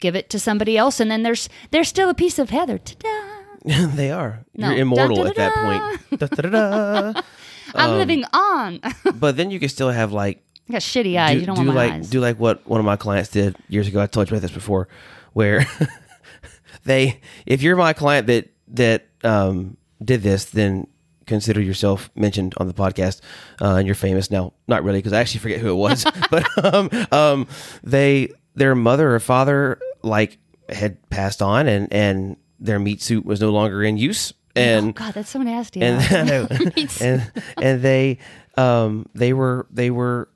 give 0.00 0.16
it 0.16 0.28
to 0.30 0.38
somebody 0.38 0.76
else 0.76 1.00
and 1.00 1.10
then 1.10 1.22
there's 1.22 1.48
there's 1.70 1.88
still 1.88 2.08
a 2.10 2.14
piece 2.14 2.38
of 2.38 2.50
heather 2.50 2.78
Ta-da! 2.78 3.28
they 3.94 4.10
are. 4.10 4.40
No. 4.56 4.70
You're 4.70 4.80
immortal 4.80 5.24
at 5.24 5.36
that 5.36 5.54
point. 5.54 6.20
I'm 7.76 7.90
Um, 7.90 7.96
living 7.96 8.24
on. 8.32 8.80
But 9.14 9.36
then 9.36 9.52
you 9.52 9.60
can 9.60 9.68
still 9.68 9.90
have 9.90 10.12
like 10.12 10.42
got 10.72 10.80
shitty 10.82 11.18
eyes. 11.18 11.34
do, 11.34 11.40
you 11.40 11.46
don't 11.46 11.56
do 11.56 11.62
want 11.66 11.68
my 11.68 11.74
like 11.84 11.92
eyes. 11.92 12.10
do 12.10 12.20
like 12.20 12.38
what 12.38 12.66
one 12.66 12.80
of 12.80 12.86
my 12.86 12.96
clients 12.96 13.30
did 13.30 13.56
years 13.68 13.86
ago. 13.88 14.00
I 14.00 14.06
told 14.06 14.28
you 14.30 14.34
about 14.36 14.42
this 14.42 14.50
before, 14.50 14.88
where 15.32 15.66
they 16.84 17.20
if 17.46 17.62
you're 17.62 17.76
my 17.76 17.92
client 17.92 18.26
that 18.26 18.48
that 18.68 19.06
um, 19.24 19.76
did 20.04 20.22
this, 20.22 20.46
then 20.46 20.86
consider 21.26 21.60
yourself 21.60 22.10
mentioned 22.16 22.54
on 22.56 22.66
the 22.66 22.74
podcast, 22.74 23.20
uh, 23.60 23.74
and 23.76 23.86
you're 23.86 23.94
famous 23.94 24.30
now. 24.30 24.52
Not 24.66 24.82
really, 24.84 24.98
because 24.98 25.12
I 25.12 25.20
actually 25.20 25.40
forget 25.40 25.60
who 25.60 25.70
it 25.70 25.74
was, 25.76 26.04
but 26.30 26.44
um, 26.74 26.90
um, 27.12 27.46
they 27.82 28.30
their 28.54 28.74
mother 28.74 29.14
or 29.14 29.20
father 29.20 29.78
like 30.02 30.38
had 30.68 30.98
passed 31.10 31.42
on, 31.42 31.66
and 31.68 31.92
and 31.92 32.36
their 32.58 32.78
meat 32.78 33.02
suit 33.02 33.24
was 33.24 33.40
no 33.40 33.50
longer 33.50 33.82
in 33.82 33.96
use, 33.96 34.32
and 34.56 34.88
oh 34.88 34.92
God, 34.92 35.14
that's 35.14 35.30
so 35.30 35.40
nasty. 35.40 35.80
and 35.82 35.98
I 36.00 36.46
It's- 36.76 37.00
and 37.00 37.30
and 37.60 37.82
they 37.82 38.18
um 38.56 39.06
they 39.14 39.32
were 39.32 39.66
they 39.70 39.90
were 39.90 40.28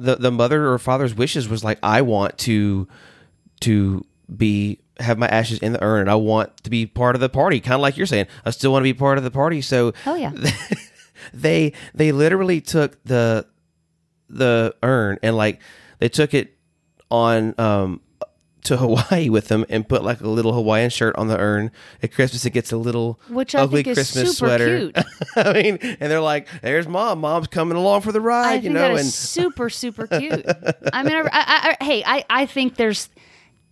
the 0.00 0.16
the 0.16 0.30
mother 0.30 0.68
or 0.68 0.78
father's 0.78 1.14
wishes 1.14 1.48
was 1.48 1.62
like 1.62 1.78
I 1.82 2.02
want 2.02 2.38
to 2.38 2.88
to 3.60 4.04
be 4.34 4.80
have 4.98 5.18
my 5.18 5.28
ashes 5.28 5.58
in 5.58 5.72
the 5.72 5.82
urn. 5.82 6.02
And 6.02 6.10
I 6.10 6.14
want 6.14 6.56
to 6.64 6.70
be 6.70 6.86
part 6.86 7.14
of 7.14 7.20
the 7.20 7.28
party. 7.28 7.60
Kind 7.60 7.74
of 7.74 7.80
like 7.80 7.96
you're 7.96 8.06
saying 8.06 8.26
I 8.44 8.50
still 8.50 8.72
want 8.72 8.82
to 8.82 8.92
be 8.92 8.94
part 8.94 9.18
of 9.18 9.24
the 9.24 9.30
party. 9.30 9.60
So 9.60 9.92
Hell 10.04 10.18
yeah. 10.18 10.32
they 11.34 11.72
they 11.94 12.12
literally 12.12 12.60
took 12.60 13.02
the 13.04 13.46
the 14.28 14.74
urn 14.82 15.18
and 15.22 15.36
like 15.36 15.60
they 15.98 16.08
took 16.08 16.34
it 16.34 16.56
on 17.10 17.54
um 17.58 18.00
to 18.64 18.76
Hawaii 18.76 19.28
with 19.28 19.48
them 19.48 19.64
and 19.68 19.88
put 19.88 20.04
like 20.04 20.20
a 20.20 20.28
little 20.28 20.52
Hawaiian 20.52 20.90
shirt 20.90 21.16
on 21.16 21.28
the 21.28 21.38
urn. 21.38 21.70
At 22.02 22.12
Christmas, 22.12 22.44
it 22.44 22.50
gets 22.50 22.72
a 22.72 22.76
little 22.76 23.18
Which 23.28 23.54
I 23.54 23.60
ugly 23.62 23.82
think 23.82 23.96
is 23.96 23.96
Christmas 24.12 24.36
super 24.36 24.48
sweater. 24.48 24.78
cute. 24.78 24.98
I 25.36 25.52
mean, 25.52 25.78
and 25.82 26.10
they're 26.12 26.20
like, 26.20 26.48
"There's 26.62 26.86
mom. 26.88 27.20
Mom's 27.20 27.46
coming 27.48 27.76
along 27.76 28.02
for 28.02 28.12
the 28.12 28.20
ride," 28.20 28.46
I 28.50 28.54
you 28.54 28.60
think 28.62 28.74
know. 28.74 28.80
that 28.80 28.98
And 29.00 29.06
super 29.06 29.70
super 29.70 30.06
cute. 30.18 30.44
I 30.92 31.02
mean, 31.02 31.14
I, 31.16 31.20
I, 31.32 31.76
I, 31.80 31.84
hey, 31.84 32.02
I, 32.04 32.24
I 32.28 32.46
think 32.46 32.76
there's 32.76 33.08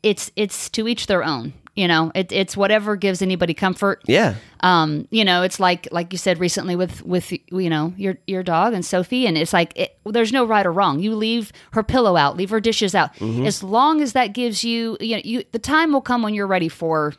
it's 0.03 0.31
it's 0.37 0.68
to 0.70 0.88
each 0.88 1.07
their 1.07 1.22
own. 1.24 1.53
You 1.79 1.87
know, 1.87 2.11
it, 2.12 2.33
it's 2.33 2.57
whatever 2.57 2.97
gives 2.97 3.23
anybody 3.23 3.55
comfort. 3.55 4.03
yeah, 4.07 4.35
Um, 4.61 5.07
you 5.12 5.25
know, 5.25 5.43
it's 5.43 5.61
like 5.61 5.87
like 5.93 6.12
you 6.12 6.19
said 6.19 6.41
recently 6.41 6.75
with 6.75 7.05
with 7.07 7.31
you 7.33 7.71
know 7.71 7.95
your 7.97 8.19
your 8.27 8.43
dog 8.43 8.75
and 8.75 8.85
Sophie, 8.85 9.27
and 9.29 9.38
it's 9.38 9.53
like 9.53 9.73
it, 9.79 9.97
there's 10.05 10.33
no 10.33 10.45
right 10.45 10.67
or 10.67 10.73
wrong. 10.73 10.99
You 10.99 11.14
leave 11.14 11.53
her 11.73 11.85
pillow 11.85 12.17
out, 12.17 12.37
leave 12.37 12.51
her 12.51 12.59
dishes 12.61 12.97
out, 12.97 13.14
Mm-hmm. 13.14 13.47
as 13.47 13.62
long 13.62 14.01
as 14.01 14.12
that 14.14 14.35
gives 14.35 14.64
you 14.64 14.97
you 15.01 15.14
know 15.17 15.23
you 15.25 15.45
the 15.53 15.61
time 15.61 15.93
will 15.93 16.01
come 16.01 16.21
when 16.23 16.35
you're 16.35 16.49
ready 16.49 16.69
for, 16.69 17.14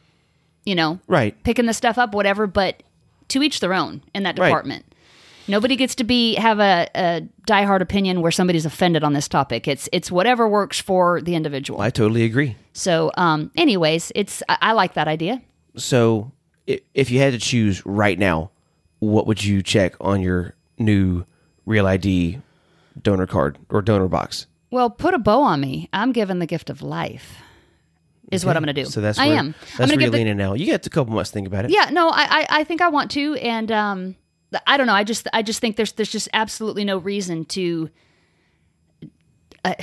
you 0.65 0.76
know, 0.76 1.00
right. 1.08 1.41
picking 1.43 1.65
the 1.65 1.74
stuff 1.74 1.98
up, 1.98 2.13
whatever. 2.13 2.45
But 2.45 2.84
to 3.30 3.41
each 3.41 3.62
their 3.62 3.74
own 3.74 4.02
in 4.13 4.24
that 4.24 4.38
Right. 4.38 4.52
Nobody 5.50 5.76
gets 5.76 5.96
to 5.96 6.04
be 6.04 6.36
have 6.36 6.60
a, 6.60 6.88
a 6.96 7.28
diehard 7.48 7.82
opinion 7.82 8.22
where 8.22 8.32
somebody's 8.32 8.66
offended 8.66 9.04
on 9.04 9.14
this 9.14 9.28
topic. 9.28 9.68
It's 9.68 9.90
it's 9.92 10.12
whatever 10.12 10.48
works 10.48 10.80
for 10.80 11.20
the 11.22 11.36
individual. 11.36 11.82
I 11.82 11.90
totally 11.90 12.24
agree. 12.24 12.56
so, 12.74 13.12
um, 13.18 13.52
anyways, 13.58 14.12
it's 14.16 14.42
I, 14.48 14.58
I 14.62 14.72
like 14.74 14.94
that 14.94 15.08
idea. 15.08 15.42
So, 15.76 16.32
i- 16.70 16.80
if 16.94 17.10
you 17.12 17.20
had 17.20 17.34
to 17.34 17.40
choose 17.40 17.86
right 17.86 18.18
now, 18.18 18.52
what 19.00 19.28
would 19.28 19.44
you 19.44 19.62
check 19.62 19.96
on 20.00 20.22
your 20.22 20.56
new 20.78 21.26
Real 21.66 21.86
ID 21.88 22.40
donor 23.02 23.28
card 23.28 23.58
or 23.70 23.82
donor 23.82 24.08
box? 24.08 24.46
Well, 24.72 24.90
put 24.90 25.14
a 25.14 25.20
bow 25.20 25.42
on 25.42 25.62
me. 25.62 25.90
I'm 25.94 26.12
given 26.12 26.40
the 26.40 26.46
gift 26.46 26.70
of 26.70 26.82
life. 26.82 27.38
Is 28.32 28.46
what 28.46 28.56
I'm 28.56 28.64
going 28.64 28.76
to 28.76 28.84
do. 28.84 28.88
So 28.90 29.02
that's 29.02 29.18
I 29.18 29.28
where, 29.30 29.38
am. 29.38 29.56
That's 29.60 29.80
I'm 29.80 29.80
where 29.80 29.88
going 29.88 29.98
to 30.00 30.04
you're 30.04 30.12
the, 30.12 30.18
leaning 30.18 30.38
now. 30.38 30.54
You 30.54 30.68
got 30.72 30.86
a 30.86 30.90
couple 30.92 31.14
months 31.16 31.32
to 31.32 31.34
think 31.34 31.48
about 31.48 31.66
it. 31.66 31.72
Yeah, 31.72 31.90
no, 31.92 32.10
I, 32.10 32.22
I 32.42 32.46
I 32.60 32.64
think 32.64 32.80
I 32.82 32.90
want 32.90 33.10
to, 33.12 33.34
and 33.36 33.72
um, 33.72 34.16
I 34.66 34.78
don't 34.78 34.88
know. 34.88 34.94
I 34.94 35.04
just 35.04 35.28
I 35.34 35.42
just 35.42 35.60
think 35.60 35.76
there's 35.76 35.94
there's 35.94 36.12
just 36.12 36.30
absolutely 36.34 36.86
no 36.86 36.98
reason 36.98 37.46
to. 37.46 37.90
Uh, 39.66 39.74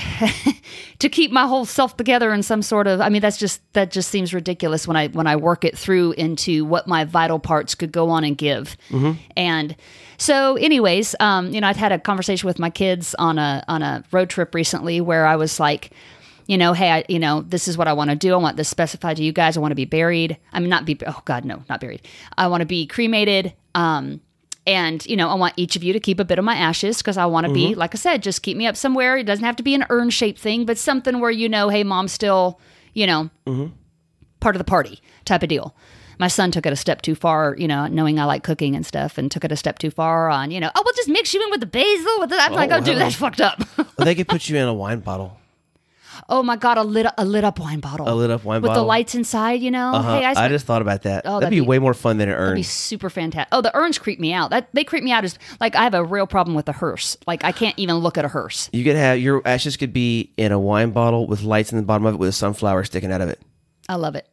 to 0.99 1.11
keep 1.11 1.31
my 1.31 1.47
whole 1.47 1.67
self 1.67 1.99
together 1.99 2.33
in 2.33 2.43
some 2.43 2.63
sort 2.63 2.87
of 2.87 2.99
i 3.03 3.11
mean 3.11 3.21
that's 3.21 3.37
just 3.37 3.61
that 3.75 3.91
just 3.91 4.09
seems 4.09 4.33
ridiculous 4.33 4.89
when 4.89 4.97
i 4.97 5.09
when 5.09 5.27
i 5.27 5.37
work 5.37 5.67
it 5.67 5.77
through 5.77 6.13
into 6.13 6.65
what 6.65 6.87
my 6.87 7.05
vital 7.05 7.39
parts 7.39 7.75
could 7.75 7.93
go 7.93 8.09
on 8.09 8.25
and 8.25 8.39
give 8.39 8.75
and 9.37 9.77
so 10.17 10.57
anyways 10.57 11.15
um 11.21 11.53
you 11.53 11.61
know 11.61 11.67
i'd 11.67 11.77
had 11.77 11.93
a 11.93 11.99
conversation 11.99 12.47
with 12.47 12.59
my 12.59 12.71
kids 12.71 13.15
on 13.19 13.39
a 13.39 13.63
on 13.69 13.83
a 13.83 14.03
road 14.13 14.31
trip 14.31 14.55
recently 14.55 14.99
where 14.99 15.27
i 15.27 15.37
was 15.37 15.61
like 15.61 15.91
you 16.47 16.57
know, 16.57 16.73
hey, 16.73 16.91
I, 16.91 17.05
you 17.09 17.19
know, 17.19 17.43
this 17.43 17.67
is 17.67 17.77
what 17.77 17.89
I 17.89 17.93
want 17.93 18.11
to 18.11 18.17
do. 18.17 18.33
I 18.33 18.37
want 18.37 18.57
this 18.57 18.69
specified 18.69 19.17
to 19.17 19.25
you 19.25 19.33
guys. 19.33 19.57
I 19.57 19.61
want 19.61 19.73
to 19.73 19.77
be 19.77 19.85
buried. 19.85 20.39
I 20.53 20.61
mean, 20.61 20.71
not 20.71 20.85
be, 20.85 20.97
oh 21.07 21.21
God, 21.25 21.45
no, 21.45 21.65
not 21.69 21.81
buried. 21.81 22.03
I 22.39 22.47
want 22.47 22.61
to 22.61 22.67
be 22.67 22.87
cremated. 22.87 23.53
Um, 23.75 24.21
and, 24.67 25.05
you 25.07 25.17
know, 25.17 25.29
I 25.29 25.35
want 25.35 25.55
each 25.57 25.77
of 25.77 25.85
you 25.85 25.93
to 25.93 26.01
keep 26.01 26.19
a 26.19 26.25
bit 26.25 26.39
of 26.39 26.45
my 26.45 26.57
ashes 26.57 26.99
because 26.99 27.17
I 27.17 27.27
want 27.27 27.47
to 27.47 27.53
be, 27.53 27.71
mm-hmm. 27.71 27.79
like 27.79 27.95
I 27.95 27.99
said, 27.99 28.23
just 28.23 28.43
keep 28.43 28.57
me 28.57 28.67
up 28.67 28.77
somewhere. 28.77 29.17
It 29.17 29.25
doesn't 29.25 29.45
have 29.45 29.57
to 29.57 29.63
be 29.63 29.75
an 29.75 29.87
urn 29.91 30.11
shaped 30.11 30.41
thing, 30.41 30.65
but 30.65 30.77
something 30.77 31.21
where, 31.21 31.31
you 31.31 31.49
know, 31.49 31.69
hey, 31.69 31.85
mom's 31.85 32.13
still, 32.13 32.61
you 32.93 33.07
know, 33.07 33.31
mm-hmm. 33.47 33.73
part 34.41 34.57
of 34.57 34.59
the 34.59 34.65
party 34.65 35.01
type 35.25 35.45
of 35.45 35.49
deal. 35.49 35.77
My 36.19 36.29
son 36.29 36.51
took 36.51 36.67
it 36.67 36.73
a 36.73 36.77
step 36.77 37.03
too 37.03 37.15
far, 37.15 37.55
you 37.59 37.69
know, 37.69 37.87
knowing 37.87 38.19
I 38.19 38.25
like 38.25 38.43
cooking 38.43 38.75
and 38.75 38.85
stuff, 38.85 39.19
and 39.19 39.31
took 39.31 39.45
it 39.45 39.53
a 39.53 39.57
step 39.57 39.79
too 39.79 39.91
far 39.91 40.31
on, 40.31 40.51
you 40.51 40.59
know, 40.59 40.71
oh, 40.75 40.83
we'll 40.85 40.95
just 40.95 41.11
mix 41.11 41.35
you 41.35 41.45
in 41.45 41.51
with 41.51 41.61
the 41.61 41.67
basil. 41.67 42.21
With 42.21 42.31
the, 42.31 42.37
I'm 42.37 42.53
like, 42.53 42.71
oh, 42.73 42.81
dude, 42.81 42.97
that's 42.97 43.15
fucked 43.15 43.43
up. 43.43 43.63
Well, 43.77 43.87
they 43.99 44.15
could 44.17 44.27
put 44.27 44.49
you 44.49 44.57
in 44.57 44.67
a 44.67 44.75
wine 44.75 45.01
bottle. 45.01 45.39
Oh 46.29 46.43
my 46.43 46.57
god, 46.57 46.79
a 46.79 46.83
lit 46.83 47.07
a 47.19 47.25
lit 47.25 47.45
up 47.45 47.59
wine 47.59 47.81
bottle. 47.81 48.09
A 48.09 48.15
lit 48.15 48.31
up 48.31 48.45
wine 48.45 48.63
with 48.63 48.69
bottle. 48.69 48.83
With 48.83 48.85
the 48.85 48.87
lights 48.89 49.15
inside. 49.15 49.61
You 49.63 49.71
know, 49.71 49.93
Uh-huh. 49.95 50.19
hey, 50.21 50.25
I, 50.25 50.45
I 50.45 50.49
just 50.49 50.67
thought 50.67 50.83
about 50.83 51.03
that. 51.03 51.23
Oh, 51.25 51.35
that'd, 51.41 51.43
that'd 51.43 51.51
be, 51.51 51.61
be- 51.61 51.67
way 51.67 51.79
more 51.79 51.95
fun 51.95 52.19
than 52.19 52.29
an 52.29 52.35
urn. 52.35 52.45
That'd 52.49 52.57
be 52.57 52.63
super 52.63 53.11
fantastic. 53.11 53.49
Oh, 53.53 53.61
the 53.61 53.77
urns 53.77 53.99
creep 53.99 54.19
me 54.21 54.33
out. 54.33 54.51
That 54.51 54.69
they 54.73 54.85
creep 54.85 55.03
me 55.05 55.13
out 55.13 55.25
as 55.25 55.39
like 55.61 55.75
I 55.77 55.83
have 55.85 55.95
a 55.95 56.05
real 56.05 56.27
problem 56.27 56.55
with 56.55 56.69
a 56.69 56.73
hearse. 56.73 57.17
Like 57.27 57.45
I 57.45 57.53
can't 57.53 57.79
even 57.79 57.97
look 57.97 58.19
at 58.19 58.25
a 58.25 58.29
hearse. 58.29 58.69
You 58.73 58.85
could 58.85 58.97
have 58.97 59.19
your 59.19 59.43
ashes 59.45 59.77
could 59.77 59.93
be 59.93 60.33
in 60.37 60.53
a 60.53 60.59
wine 60.59 60.91
bottle 60.91 61.27
with 61.27 61.43
lights 61.43 61.73
in 61.73 61.79
the 61.79 61.85
bottom 61.85 62.07
of 62.07 62.15
it 62.15 62.19
with 62.19 62.29
a 62.29 62.33
sunflower 62.33 62.85
sticking 62.85 63.13
out 63.13 63.21
of 63.21 63.29
it. 63.29 63.41
I 63.89 63.95
love 63.97 64.17
it. 64.17 64.27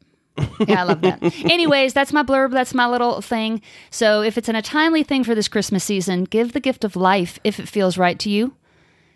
Yeah, 0.67 0.81
I 0.81 0.83
love 0.83 1.01
that. 1.01 1.21
Anyways, 1.45 1.93
that's 1.93 2.11
my 2.11 2.23
blurb. 2.23 2.51
That's 2.51 2.73
my 2.73 2.87
little 2.87 3.21
thing. 3.21 3.61
So 3.91 4.21
if 4.23 4.35
it's 4.35 4.49
in 4.49 4.55
a 4.55 4.63
timely 4.63 5.03
thing 5.03 5.23
for 5.23 5.35
this 5.35 5.47
Christmas 5.47 5.83
season, 5.83 6.23
give 6.23 6.53
the 6.53 6.59
gift 6.59 6.83
of 6.83 6.95
life 6.95 7.37
if 7.43 7.59
it 7.59 7.67
feels 7.67 7.99
right 7.99 8.17
to 8.17 8.31
you. 8.31 8.55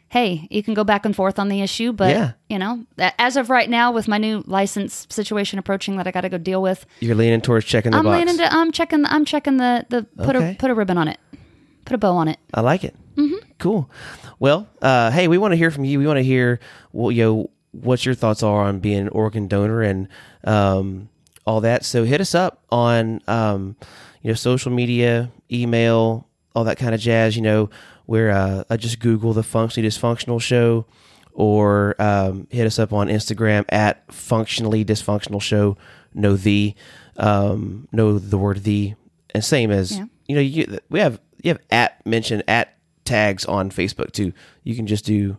Hey, 0.10 0.48
you 0.50 0.63
can 0.63 0.74
go 0.74 0.84
back 0.86 1.06
and 1.06 1.13
forth 1.15 1.38
on 1.38 1.50
the 1.50 1.62
issue, 1.62 1.91
but 1.91 2.10
Yeah. 2.15 2.32
you 2.50 2.58
know, 2.58 2.86
as 3.20 3.36
of 3.36 3.50
right 3.50 3.70
now, 3.70 3.91
with 3.91 4.08
my 4.08 4.17
new 4.17 4.41
license 4.48 5.06
situation 5.10 5.60
approaching 5.60 5.98
that 5.98 6.08
I 6.08 6.12
got 6.12 6.22
to 6.22 6.30
go 6.30 6.38
deal 6.38 6.62
with, 6.62 6.86
You're 7.02 7.15
leaning 7.15 7.41
towards 7.41 7.65
checking 7.65 7.91
the 7.91 7.98
I'm 7.98 8.06
box. 8.06 8.17
leaning 8.17 8.38
to, 8.38 8.54
I'm 8.54 8.72
checking. 8.72 9.06
I'm 9.06 9.26
checking 9.26 9.58
the 9.58 9.86
the 9.89 10.04
put 10.24 10.36
Okay. 10.36 10.52
a 10.52 10.56
put 10.56 10.72
a 10.72 10.74
ribbon 10.74 10.98
on 10.98 11.08
it, 11.10 11.20
put 11.86 11.93
a 11.93 11.98
bow 11.98 12.15
on 12.15 12.28
it. 12.30 12.39
I 12.54 12.62
like 12.62 12.84
it. 12.86 12.96
Mm-hmm. 13.17 13.36
Cool. 13.60 13.89
Well, 14.39 14.67
uh, 14.82 15.12
hey, 15.12 15.28
we 15.28 15.38
want 15.38 15.52
to 15.52 15.56
hear 15.58 15.72
from 15.72 15.84
you. 15.84 16.00
We 16.00 16.08
want 16.08 16.17
to 16.17 16.24
hear 16.24 16.60
what 16.91 17.10
you 17.10 17.24
know, 17.24 17.50
what 17.72 18.06
your 18.06 18.15
thoughts 18.15 18.43
are 18.43 18.63
on 18.63 18.80
being 18.80 19.00
an 19.00 19.10
organ 19.10 19.48
donor 19.48 19.82
and 19.82 20.08
um, 20.46 21.10
all 21.46 21.60
that. 21.62 21.84
So 21.84 22.04
hit 22.06 22.22
us 22.22 22.34
up 22.36 22.63
on 22.70 23.20
um, 23.28 23.76
you 24.22 24.30
know 24.30 24.36
social 24.36 24.72
media, 24.72 25.32
email, 25.52 26.28
all 26.56 26.63
that 26.65 26.78
kind 26.78 26.93
of 26.96 27.02
jazz. 27.02 27.36
You 27.36 27.41
know, 27.41 27.70
where 28.08 28.32
uh, 28.32 28.63
I 28.70 28.76
just 28.78 29.00
Google 29.00 29.34
the 29.34 29.43
Functionally 29.43 29.88
Dysfunctional 29.88 30.41
Show, 30.41 30.86
or 31.34 31.96
um, 32.02 32.48
hit 32.50 32.65
us 32.65 32.80
up 32.80 32.91
on 32.91 33.08
Instagram 33.08 33.63
at 33.70 34.12
Functionally 34.12 34.84
Dysfunctional 34.84 35.41
Show. 35.41 35.78
No 36.15 36.36
the, 36.36 36.74
um, 37.17 37.88
no 37.91 38.17
the 38.17 38.38
word 38.39 38.63
the, 38.63 38.96
and 39.36 39.43
same 39.46 39.70
as 39.72 39.96
Yeah. 39.98 40.06
you 40.28 40.36
know 40.36 40.41
you 40.41 40.80
we 40.89 41.00
have 41.00 41.22
you 41.43 41.50
have 41.50 41.60
at 41.70 42.04
mention 42.06 42.41
at 42.48 42.74
tags 43.06 43.46
on 43.46 43.70
Facebook 43.70 44.12
too. 44.12 44.34
You 44.63 44.76
can 44.76 44.88
just 44.88 45.06
do 45.06 45.38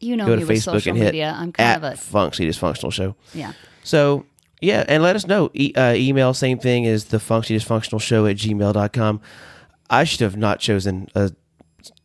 You 0.00 0.16
know 0.16 0.26
go 0.26 0.36
to 0.36 0.44
with 0.46 0.48
Facebook 0.58 0.62
social 0.62 0.90
and 0.90 0.98
hit 0.98 1.12
media. 1.12 1.34
I'm 1.38 1.52
kind 1.52 1.68
at 1.68 1.76
of 1.76 1.92
a 1.92 1.96
Functionally 1.96 2.50
Dysfunctional 2.50 2.92
Show. 2.92 3.14
yeah. 3.34 3.52
So 3.82 4.24
yeah, 4.60 4.84
and 4.88 5.02
let 5.02 5.14
us 5.14 5.26
know. 5.26 5.50
E- 5.52 5.74
uh, 5.74 5.92
email 5.92 6.32
same 6.32 6.58
thing 6.58 6.86
as 6.86 7.06
the 7.06 7.20
Functionally 7.20 7.60
Dysfunctional 7.60 8.00
Show 8.00 8.24
at 8.26 8.36
gmail.com. 8.36 9.20
I 9.90 10.04
should 10.04 10.20
have 10.20 10.36
not 10.38 10.58
chosen 10.60 11.08
a 11.14 11.32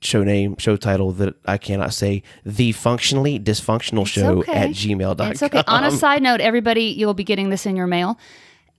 show 0.02 0.24
name, 0.24 0.56
show 0.58 0.76
title 0.76 1.12
that 1.14 1.36
I 1.46 1.58
cannot 1.58 1.94
say. 1.94 2.24
The 2.46 2.72
Functionally 2.72 3.40
Dysfunctional 3.40 4.08
Show 4.08 4.40
okay. 4.40 4.54
at 4.54 4.70
gmail.com. 4.72 5.32
It's 5.32 5.44
okay. 5.44 5.64
On 5.68 5.84
a 5.84 5.92
side 5.92 6.22
note, 6.22 6.42
everybody, 6.42 6.86
you'll 6.86 7.14
be 7.14 7.24
getting 7.24 7.50
this 7.50 7.66
in 7.66 7.76
your 7.76 7.88
mail. 7.88 8.18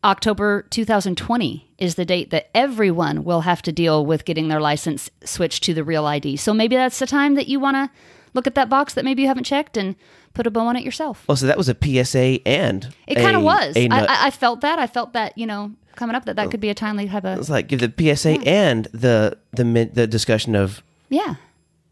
October 0.03 0.63
2020 0.71 1.69
is 1.79 1.97
the 1.97 2.05
date 2.05 2.31
that 2.31 2.49
everyone 2.55 3.23
will 3.23 3.43
have 3.43 3.61
to 3.63 3.73
deal 3.73 4.05
with 4.05 4.25
getting 4.25 4.49
their 4.49 4.61
license 4.61 5.11
switched 5.25 5.63
to 5.65 5.75
the 5.75 5.85
real 5.85 6.07
ID. 6.07 6.37
So 6.37 6.55
maybe 6.55 6.75
that's 6.75 6.99
the 6.99 7.07
time 7.07 7.35
that 7.35 7.49
you 7.49 7.61
want 7.61 7.77
to 7.77 7.91
look 8.33 8.47
at 8.47 8.55
that 8.55 8.69
box 8.71 8.95
that 8.95 9.05
maybe 9.05 9.23
you 9.23 9.29
haven't 9.29 9.45
checked 9.45 9.77
and 9.77 9.97
put 10.33 10.47
a 10.47 10.51
bow 10.51 10.67
on 10.67 10.77
it 10.77 10.85
yourself. 10.85 11.25
Well, 11.29 11.37
so 11.37 11.47
that 11.47 11.59
was 11.59 11.69
a 11.69 11.77
PSA 11.77 12.47
and 12.47 12.95
It 13.07 13.17
kind 13.17 13.37
of 13.37 13.43
was. 13.43 13.77
a 13.77 13.89
I, 13.89 13.99
I, 14.05 14.27
I 14.27 14.31
felt 14.31 14.63
that. 14.63 14.79
I 14.79 14.87
felt 14.87 15.13
that, 15.13 15.37
you 15.37 15.47
know, 15.47 15.73
coming 15.97 16.17
up 16.17 16.25
that 16.25 16.37
that 16.37 16.47
oh. 16.47 16.51
could 16.51 16.61
be 16.61 16.71
a 16.71 16.75
timely 16.75 17.09
type 17.09 17.25
of. 17.25 17.39
it's 17.39 17.51
like 17.51 17.69
give 17.69 17.81
the 17.81 17.93
PSA 18.17 18.41
and 18.47 18.87
the 18.87 19.37
the 19.53 19.91
the 19.93 20.07
discussion 20.07 20.55
of 20.55 20.83
Yeah. 21.11 21.35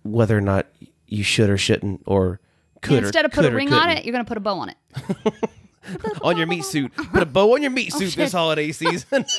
whether 0.02 0.38
or 0.38 0.40
not 0.40 0.66
you 1.06 1.22
should 1.22 1.50
or 1.50 1.58
shouldn't 1.58 2.02
or 2.06 2.40
could 2.80 2.98
And 2.98 3.06
instead 3.06 3.24
or 3.24 3.26
of 3.26 3.32
put 3.32 3.44
a 3.44 3.48
could 3.48 3.54
or 3.54 3.56
ring 3.56 3.72
on 3.72 3.90
it, 3.90 4.04
you're 4.04 4.12
going 4.12 4.24
to 4.24 4.28
put 4.28 4.38
a 4.38 4.40
bow 4.40 4.58
on 4.58 4.70
it. 4.70 4.76
on 6.22 6.36
your 6.36 6.46
meat 6.46 6.64
suit. 6.64 6.94
Put 6.94 7.22
a 7.22 7.26
bow 7.26 7.54
on 7.54 7.62
your 7.62 7.70
meat 7.70 7.92
suit 7.92 8.14
this 8.14 8.32
holiday 8.32 8.72
season. 8.72 9.24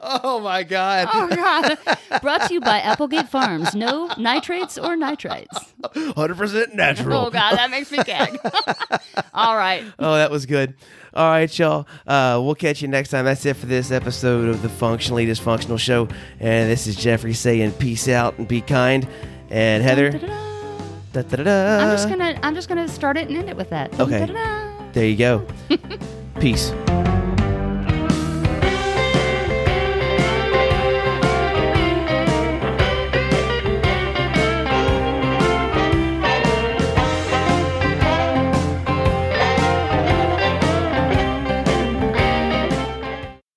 oh 0.00 0.40
my 0.40 0.62
god. 0.62 1.08
Oh 1.12 1.28
God! 1.28 1.78
Brought 2.22 2.48
to 2.48 2.54
you 2.54 2.60
by 2.60 2.78
Applegate 2.80 3.28
Farms. 3.28 3.74
No 3.74 4.10
nitrates 4.16 4.78
or 4.78 4.96
nitrites. 4.96 5.69
100% 5.82 6.74
natural. 6.74 7.26
Oh 7.26 7.30
God, 7.30 7.56
that 7.56 7.70
makes 7.70 7.90
me 7.90 7.98
gag. 8.04 8.38
All 9.34 9.56
right. 9.56 9.84
Oh, 9.98 10.14
that 10.14 10.30
was 10.30 10.46
good. 10.46 10.74
All 11.12 11.28
right, 11.28 11.58
y'all. 11.58 11.86
Uh, 12.06 12.40
we'll 12.42 12.54
catch 12.54 12.82
you 12.82 12.88
next 12.88 13.10
time. 13.10 13.24
That's 13.24 13.44
it 13.44 13.56
for 13.56 13.66
this 13.66 13.90
episode 13.90 14.48
of 14.48 14.62
the 14.62 14.68
Functionally 14.68 15.26
Dysfunctional 15.26 15.78
Show. 15.78 16.08
And 16.38 16.70
this 16.70 16.86
is 16.86 16.96
Jeffrey 16.96 17.34
saying 17.34 17.72
peace 17.72 18.08
out 18.08 18.38
and 18.38 18.46
be 18.46 18.60
kind. 18.60 19.08
And 19.50 19.82
Heather. 19.82 20.10
Da-da-da. 20.10 21.22
Da-da-da. 21.22 21.84
I'm 21.84 21.90
just 21.90 22.08
gonna 22.08 22.38
I'm 22.42 22.54
just 22.54 22.68
gonna 22.68 22.88
start 22.88 23.16
it 23.16 23.28
and 23.28 23.36
end 23.36 23.48
it 23.48 23.56
with 23.56 23.70
that. 23.70 23.98
Okay. 23.98 24.26
There 24.92 25.06
you 25.06 25.16
go. 25.16 25.46
peace. 26.40 26.72